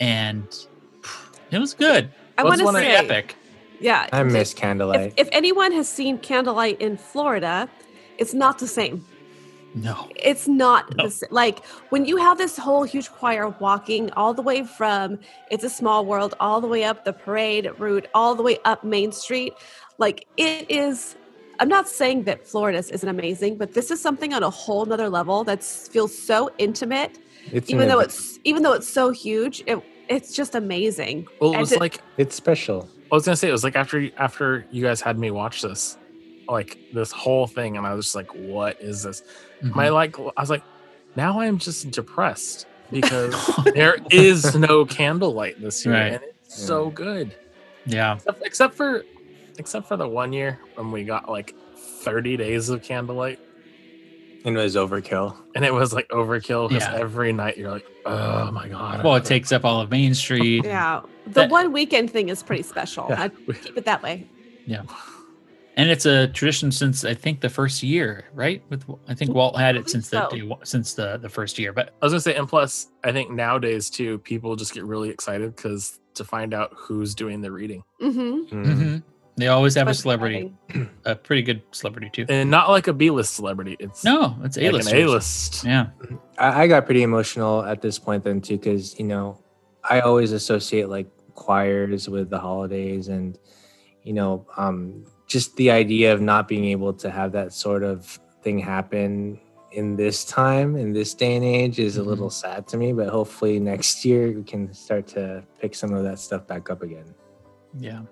[0.00, 0.46] and
[1.50, 2.10] it was good.
[2.38, 3.36] I want to say, epic.
[3.80, 4.08] yeah.
[4.12, 5.14] I miss if, candlelight.
[5.16, 7.68] if anyone has seen Candlelight in Florida,
[8.18, 9.04] it's not the same.
[9.74, 11.04] No, It's not No.
[11.04, 11.28] the same.
[11.30, 15.18] Like when you have this whole huge choir walking all the way from
[15.50, 18.84] It's a Small World, all the way up the parade route, all the way up
[18.84, 19.54] Main Street.
[19.98, 21.16] Like it is.
[21.62, 25.08] I'm not saying that Florida's isn't amazing, but this is something on a whole nother
[25.08, 27.20] level that feels so intimate.
[27.52, 31.28] It's even an though it's even though it's so huge, it it's just amazing.
[31.40, 32.88] Well, it And was to- like it's special.
[33.12, 35.96] I was gonna say it was like after after you guys had me watch this,
[36.48, 39.22] like this whole thing, and I was just like, "What is this?"
[39.62, 39.76] Mhm.
[39.76, 40.64] My like, I was like,
[41.14, 43.34] now I'm just depressed because
[43.76, 46.12] there is no candlelight this year, Right.
[46.14, 47.36] and it's so good.
[47.86, 49.04] yeah, Except, except for,
[49.58, 53.38] except for the one year when we got like 30 days of candlelight,
[54.44, 55.36] And it was overkill.
[55.54, 56.96] and it was like overkill because Yeah.
[56.98, 60.64] every night you're like, "Oh my god!" well, it takes up all of Main Street.
[60.64, 63.06] yeah, the That- one weekend thing is pretty special.
[63.08, 63.22] Yeah.
[63.24, 64.26] I'd keep it that way.
[64.66, 64.82] Yeah.
[65.74, 68.62] And it's a tradition since I think the first year, right?
[68.68, 70.36] With I think Walt had it since the so.
[70.36, 71.72] day, since the the first year.
[71.72, 75.08] But I was gonna say, and plus, I think nowadays too, people just get really
[75.08, 78.54] excited because to find out who's doing the reading, Mm-hmm.
[78.54, 79.02] Mm.
[79.36, 80.52] They always have a celebrity,
[81.04, 82.26] a pretty good celebrity too.
[82.28, 83.76] and not like a B-list celebrity.
[83.78, 84.92] It's No, it's like a an list.
[84.92, 85.64] A-list.
[85.64, 85.86] Yeah,
[86.38, 89.42] I, I got pretty emotional at this point then too, because you know,
[89.88, 93.38] I always associate like choirs with the holidays, and
[94.02, 98.18] you know, um, just the idea of not being able to have that sort of
[98.42, 102.76] thing happen in this time, in this day and age, is a little sad to
[102.76, 102.92] me.
[102.92, 106.82] But hopefully next year we can start to pick some of that stuff back up
[106.82, 107.14] again.
[107.78, 108.02] yeah.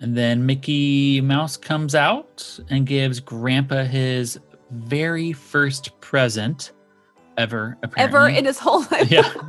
[0.00, 4.38] And then Mickey Mouse comes out and gives Grandpa his
[4.70, 6.72] very first present
[7.36, 7.76] ever.
[7.82, 8.18] Apparently.
[8.18, 9.10] Ever in his whole life.
[9.10, 9.32] Yeah.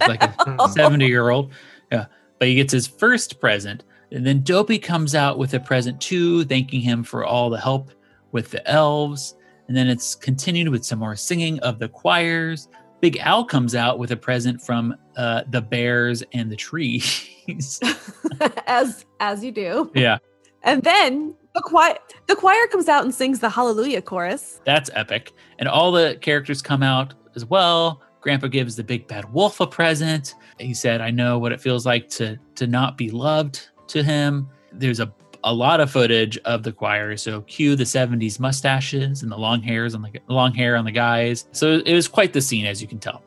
[0.08, 1.52] Like a 70 year old.
[1.90, 2.06] Yeah.
[2.38, 3.84] But he gets his first present.
[4.10, 7.90] And then Dopey comes out with a present too, thanking him for all the help
[8.32, 9.34] with the elves.
[9.68, 12.68] And then it's continued with some more singing of the choirs.
[13.04, 17.28] Big Al comes out with a present from uh, the bears and the trees.
[18.66, 19.92] as as you do.
[19.94, 20.16] yeah.
[20.62, 21.98] And then the choir
[22.28, 24.62] the choir comes out and sings the Hallelujah chorus.
[24.64, 25.32] That's epic.
[25.58, 28.00] And all the characters come out as well.
[28.22, 30.34] Grandpa gives the big bad wolf a present.
[30.58, 34.48] He said, I know what it feels like to to not be loved to him.
[34.72, 35.12] There's a
[35.44, 37.16] a lot of footage of the choir.
[37.16, 40.90] So cue the 70s mustaches and the long hairs on the long hair on the
[40.90, 41.46] guys.
[41.52, 43.22] So it was quite the scene as you can tell.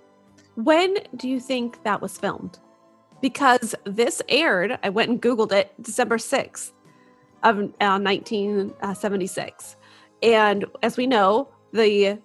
[0.55, 2.57] When do you think that was filmed?
[3.21, 6.71] Because this aired, I went and Googled it, December 6th
[7.43, 9.75] of uh, 1976.
[10.23, 12.19] And as we know, the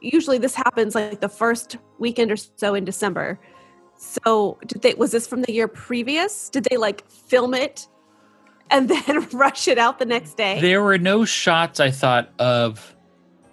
[0.00, 3.38] usually this happens like the first weekend or so in December.
[3.96, 6.48] So did they was this from the year previous?
[6.48, 7.86] Did they like film it
[8.70, 10.60] and then rush it out the next day?
[10.60, 12.94] There were no shots I thought of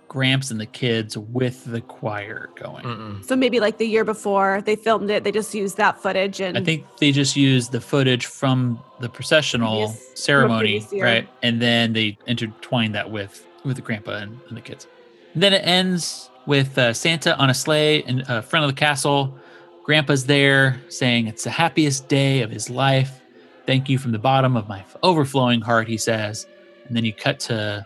[0.08, 3.22] Gramps and the kids with the choir going.
[3.24, 6.58] So maybe like the year before they filmed it, they just used that footage and
[6.58, 11.28] I think they just used the footage from the processional Previous- ceremony, right?
[11.44, 14.88] And then they intertwined that with with the grandpa and, and the kids.
[15.34, 18.80] And then it ends with uh, Santa on a sleigh in uh, front of the
[18.80, 19.38] castle.
[19.84, 23.22] Grandpa's there saying it's the happiest day of his life.
[23.68, 26.48] Thank you from the bottom of my overflowing heart, he says.
[26.88, 27.86] And then you cut to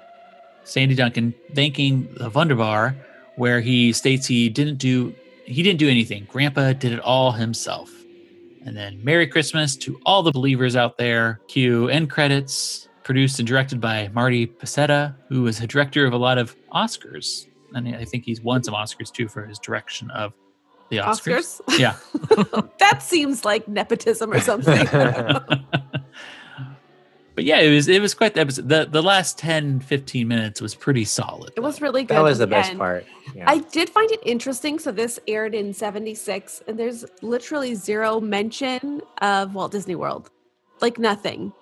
[0.63, 2.95] Sandy Duncan thanking the Wunderbar,
[3.35, 5.13] where he states he didn't do
[5.45, 6.27] he didn't do anything.
[6.29, 7.91] Grandpa did it all himself.
[8.63, 11.41] And then Merry Christmas to all the believers out there.
[11.47, 16.17] Cue end credits, produced and directed by Marty Pasetta, who was a director of a
[16.17, 17.47] lot of Oscars.
[17.73, 20.33] And I think he's won some Oscars too for his direction of
[20.91, 21.61] the Oscars.
[21.61, 21.79] Oscars?
[21.79, 21.95] Yeah.
[22.79, 24.87] that seems like nepotism or something.
[27.33, 28.67] But yeah, it was it was quite the episode.
[28.67, 31.53] The the last 10, 15 minutes was pretty solid.
[31.55, 32.17] it was really good.
[32.17, 32.79] That was the best end.
[32.79, 33.05] part.
[33.33, 33.49] Yeah.
[33.49, 34.79] I did find it interesting.
[34.79, 40.29] So this aired in 76 and there's literally zero mention of Walt Disney World.
[40.81, 41.53] Like nothing.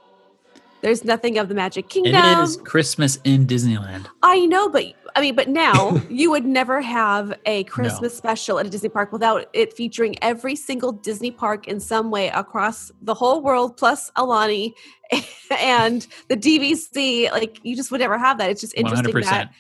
[0.82, 2.16] There's nothing of the Magic Kingdom.
[2.16, 4.08] It is Christmas in Disneyland.
[4.24, 8.66] I know, but I mean, but now you would never have a Christmas special at
[8.66, 13.14] a Disney park without it featuring every single Disney park in some way across the
[13.14, 14.74] whole world, plus Aulani
[15.60, 17.32] and the DVC.
[17.32, 18.50] Like you just would never have that.
[18.50, 19.24] It's just interesting 100%.
[19.26, 19.52] that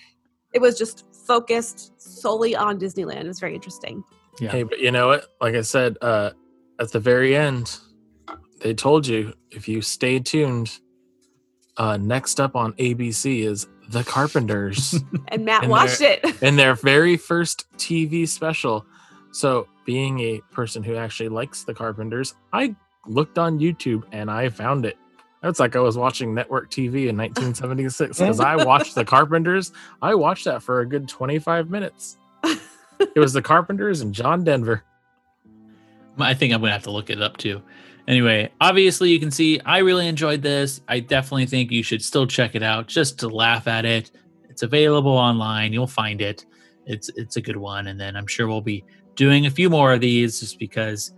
[0.54, 3.22] it was just focused solely on Disneyland.
[3.22, 4.04] It was very interesting.
[4.40, 4.52] Yeah.
[4.52, 5.26] Hey, but you know what?
[5.42, 6.32] Like I said, uh,
[6.80, 7.78] at the very end,
[8.62, 10.80] they told you if you stay tuned.
[11.80, 14.96] Uh, next up on ABC is The Carpenters
[15.30, 16.44] And Matt And watched they're- it.
[16.44, 18.86] in their very first TV special.
[19.32, 22.76] So, being a person who actually likes The Carpenters, I
[23.08, 24.98] looked on YouTube and I found it.
[25.42, 29.72] It's like I was watching network TV in 1976 because I watched The Carpenters.
[30.02, 32.18] I watched that for a good 25 minutes.
[32.44, 34.84] It was The Carpenters and John Denver.
[36.18, 37.62] I think I'm gonna have to look it up too.
[38.10, 40.82] Anyway, obviously you can see I really enjoyed this.
[40.88, 44.12] I definitely think you should still check it out just to laugh at it.
[44.50, 45.72] It's available online.
[45.74, 46.46] You'll find it.
[46.88, 47.86] It's it's a good one.
[47.88, 48.84] And then I'm sure we'll be
[49.16, 51.14] doing a few more of these just because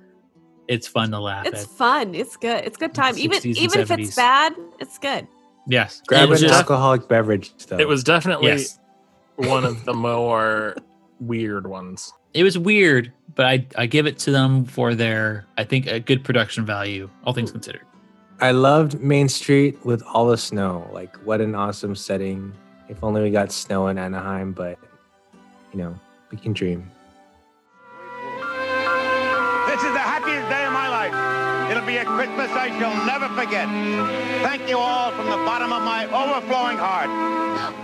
[0.68, 1.70] it's fun to laugh It's at.
[1.70, 2.14] fun.
[2.14, 2.66] It's good.
[2.66, 3.18] It's good time.
[3.18, 5.28] Even 60s and even if it's bad, it's good.
[5.68, 6.02] Yes.
[6.08, 7.78] Grab an just- alcoholic beverage though.
[7.78, 8.80] It was definitely Yes.
[9.38, 10.76] one of the more
[11.22, 12.12] weird ones.
[12.34, 16.00] It was weird, but I I give it to them for their I think a
[16.00, 17.82] good production value, all things considered.
[18.40, 20.90] I loved Main Street with all the snow.
[20.92, 22.54] Like, what an awesome setting.
[22.90, 24.80] If only we got snow in Anaheim, but
[25.72, 26.00] you know,
[26.32, 26.90] we can dream.
[29.68, 31.72] This is the happiest day of my life.
[31.72, 33.68] It'll be a Christmas I shall never forget.
[34.44, 37.08] Thank you all from the bottom of my overflowing heart.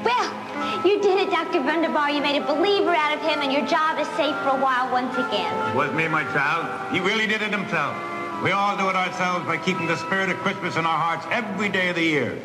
[0.03, 0.46] Well,
[0.85, 1.61] you did it, Dr.
[1.61, 2.11] Wunderbar.
[2.11, 4.91] You made a believer out of him, and your job is safe for a while
[4.91, 5.75] once again.
[5.75, 6.93] Was me, my child.
[6.93, 7.95] He really did it himself.
[8.43, 11.69] We all do it ourselves by keeping the spirit of Christmas in our hearts every
[11.69, 12.37] day of the year.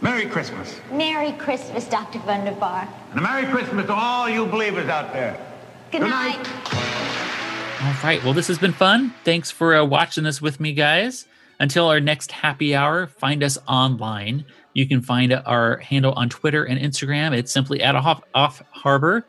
[0.00, 0.80] Merry Christmas.
[0.92, 2.18] Merry Christmas, Dr.
[2.20, 2.88] Wunderbar.
[3.10, 5.38] And a Merry Christmas to all you believers out there.
[5.90, 6.46] Good, night.
[7.82, 8.22] All right.
[8.24, 9.14] Well, this has been fun.
[9.24, 11.26] Thanks for uh, watching this with me, guys.
[11.60, 14.44] Until our next happy hour, find us online.
[14.74, 17.36] You can find our handle on Twitter and Instagram.
[17.36, 19.24] It's simply at off, off harbor.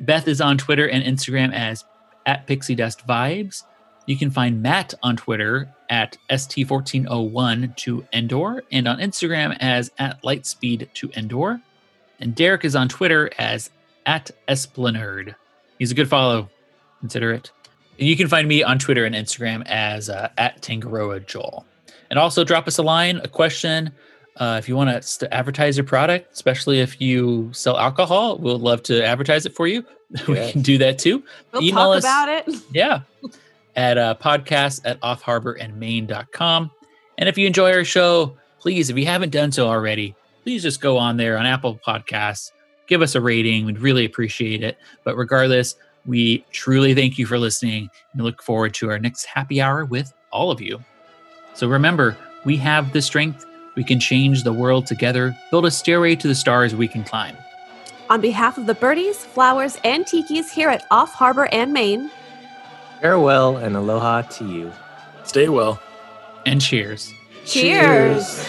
[0.00, 1.84] Beth is on Twitter and Instagram as
[2.24, 3.62] at Pixie Dust Vibes.
[4.06, 10.22] You can find Matt on Twitter at ST1401 to Endor and on Instagram as at
[10.22, 11.60] Lightspeed to Endor.
[12.20, 13.70] And Derek is on Twitter as
[14.06, 15.34] at Esplanerd.
[15.78, 16.48] He's a good follow.
[17.00, 17.50] Consider it.
[17.98, 21.66] And you can find me on Twitter and Instagram as uh, at Tangaroa Joel.
[22.10, 23.90] And also drop us a line, a question.
[24.36, 28.58] Uh, if you want us to advertise your product, especially if you sell alcohol, we'll
[28.58, 29.84] love to advertise it for you.
[30.28, 31.22] we can do that too.
[31.52, 32.62] We'll Email talk us- about it.
[32.72, 33.00] Yeah.
[33.74, 36.70] At uh, podcast at.
[37.18, 40.80] And if you enjoy our show, please, if you haven't done so already, please just
[40.80, 42.52] go on there on Apple Podcasts,
[42.86, 43.66] give us a rating.
[43.66, 44.78] We'd really appreciate it.
[45.04, 45.76] But regardless,
[46.06, 50.12] we truly thank you for listening and look forward to our next happy hour with
[50.30, 50.82] all of you.
[51.54, 53.44] So remember, we have the strength.
[53.76, 57.36] We can change the world together, build a stairway to the stars we can climb.
[58.10, 62.10] On behalf of the birdies, flowers, and tikis here at Off Harbor and Maine,
[63.00, 64.72] Farewell and aloha to you.
[65.24, 65.80] Stay well.
[66.46, 67.12] And cheers.
[67.44, 68.44] cheers.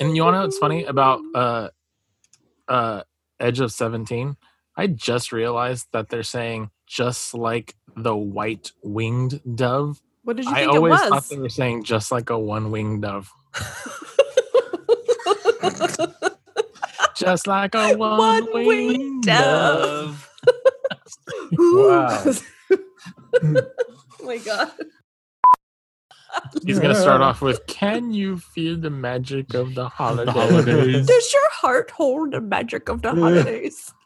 [0.00, 1.68] And you want to know what's funny about uh,
[2.68, 3.02] uh,
[3.40, 4.36] Edge of 17?
[4.76, 10.00] I just realized that they're saying just like the white winged dove.
[10.22, 11.08] What did you I think it always was?
[11.08, 13.32] thought they were saying just like a one winged dove.
[17.16, 20.24] just like a one winged dove.
[21.52, 22.24] Wow.
[23.42, 23.62] oh
[24.22, 24.70] my god.
[26.64, 31.06] He's gonna start off with "Can you feel the magic of the holidays?" holidays.
[31.06, 33.92] Does your heart hold the magic of the holidays?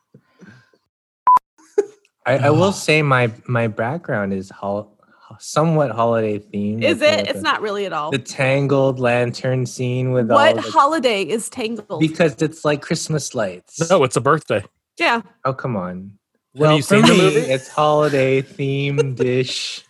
[2.26, 4.96] I, I will say my my background is hol-
[5.40, 6.84] somewhat holiday themed.
[6.84, 7.28] Is it?
[7.28, 8.10] It's not really at all.
[8.12, 12.00] the tangled lantern scene with What all the, holiday is tangled?
[12.00, 13.90] because it's like Christmas lights.
[13.90, 14.64] No, it's a birthday.
[14.98, 15.22] yeah.
[15.44, 16.12] Oh come on.
[16.54, 17.40] Have Well, you for seen the me, movie?
[17.40, 19.88] it's holiday themed dish, Have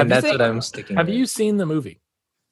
[0.00, 0.96] and you that's seen- what I'm sticking.
[0.96, 1.16] Have with.
[1.16, 2.00] you seen the movie?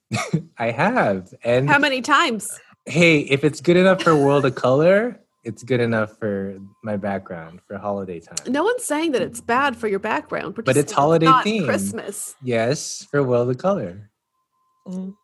[0.59, 2.49] I have, and How many times?
[2.87, 7.61] hey, if it's good enough for World of Color, it's good enough for my background
[7.67, 8.37] for holiday time.
[8.53, 11.65] No one's saying that it's bad for your background, But it's holiday not themed.
[11.67, 12.35] Christmas.
[12.43, 14.11] Yes, for World of Color.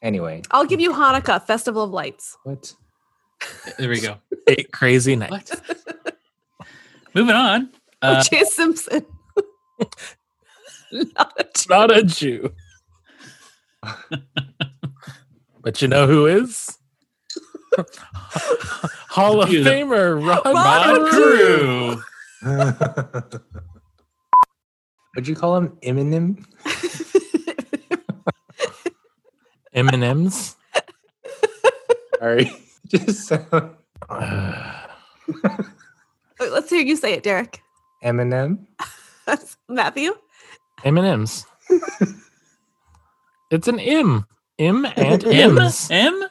[0.03, 2.37] Anyway, I'll give you Hanukkah, Festival of Lights.
[2.45, 2.75] what?
[3.79, 4.17] There we go.
[4.47, 5.53] Eight crazy nights.
[7.15, 7.71] Moving on.
[8.03, 8.45] Uh, O.J.
[8.45, 9.05] Simpson.
[10.93, 12.53] Not a It's not a Jew.
[15.63, 16.79] but you know who is?
[19.09, 19.71] Hall of You know.
[19.71, 21.97] Famer Rod, Rod Carew.
[21.97, 23.41] Crew.
[25.15, 26.45] Would you call him Eminem?
[29.73, 30.57] M&M's.
[32.19, 32.53] Sorry,
[32.89, 33.47] just sound
[36.39, 37.63] Wait, Let's hear you say it, Derek.
[38.05, 38.67] Eminem.
[40.83, 40.99] That's Matthew.
[40.99, 41.47] M&M's.
[43.51, 44.27] it's an M.
[44.59, 45.91] M and M's.
[45.91, 46.25] M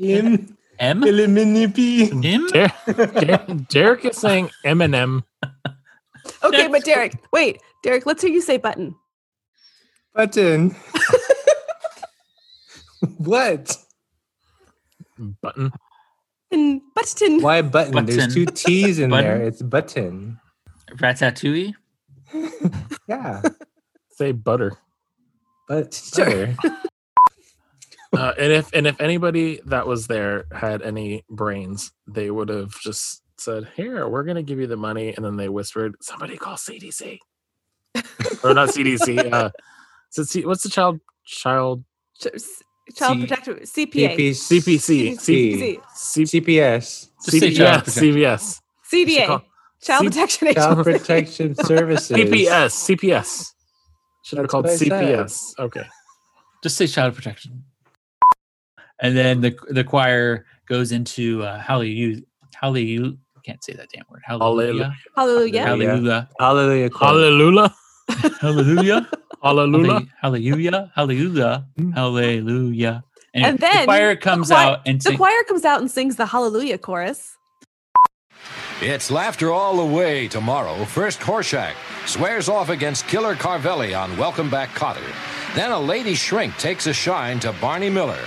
[0.00, 2.24] Em M Eliminippi.
[2.24, 2.46] M.
[2.52, 2.74] Der-
[3.20, 5.22] Der- Derek is saying Eminem.
[6.42, 8.94] Okay, but Derek, wait, Derek, let's hear you say button.
[10.14, 10.74] Button.
[13.18, 13.76] what?
[15.42, 15.72] Button.
[16.50, 17.40] And button.
[17.42, 18.06] Why button?
[18.06, 19.42] There's two T's in there.
[19.42, 20.38] It's button.
[20.92, 21.74] Ratatouille.
[23.08, 23.42] Yeah,
[24.16, 24.78] Say butter.
[25.68, 26.46] but Sure.
[26.62, 26.76] butter.
[28.12, 32.78] Uh, and if and if anybody that was there had any brains, they would have
[32.80, 36.56] just said, "Here, we're gonna give you the money," and then they whispered, "Somebody call
[36.56, 37.18] CDC."
[38.44, 39.18] or not CDC.
[39.32, 39.50] Uh,
[40.16, 41.82] is C- what's the child child
[42.20, 44.14] Child C- Protective CPA.
[44.30, 45.80] CPC CPC.
[45.96, 47.08] C- CPS.
[47.24, 48.60] Just say CPS Child CVS
[48.92, 49.42] CDA.
[49.82, 52.16] Child C- Protection Child Protection Services.
[52.16, 53.54] CPS CPS
[54.24, 54.90] should have That's called I said.
[54.90, 55.58] CPS.
[55.60, 55.84] Okay,
[56.62, 57.62] Just say child protection.
[59.00, 62.22] And then the the choir goes into uh, hallelujah.
[62.54, 63.12] Hallelujah.
[63.44, 64.22] Can't say that damn word.
[64.24, 64.94] Hallelujah.
[65.14, 65.66] Hallelujah.
[65.66, 66.28] Hallelujah.
[66.40, 66.90] Hallelujah.
[66.90, 67.70] quote.
[68.40, 69.08] Hallelujah,
[69.42, 70.06] Hallelujah.
[70.20, 70.20] Hallelujah.
[70.22, 70.92] Hallelujah.
[70.94, 71.66] Hallelujah.
[71.94, 73.04] Hallelujah.
[73.34, 75.18] Anyway, And then the choir comes the choir- out and The sings.
[75.18, 77.36] choir comes out and sings the Hallelujah chorus.
[78.80, 80.84] It's laughter all the way tomorrow.
[80.84, 81.74] First, Horshack
[82.06, 85.06] swears off against Killer Carvelli on Welcome Back Kotter.
[85.54, 88.18] Then a lady shrink takes a shine to Barney Miller.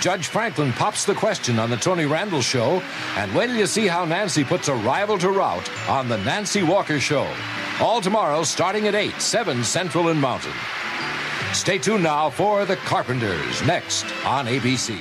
[0.00, 2.82] Judge Franklin pops the question on the Tony Randall Show,
[3.16, 6.98] and till you see how Nancy puts a rival to rout on the Nancy Walker
[6.98, 7.30] Show.
[7.78, 10.54] All tomorrow, starting at 8, 7 Central and Mountain.
[11.52, 14.98] Stay tuned now for The Carpenters, next on ABC.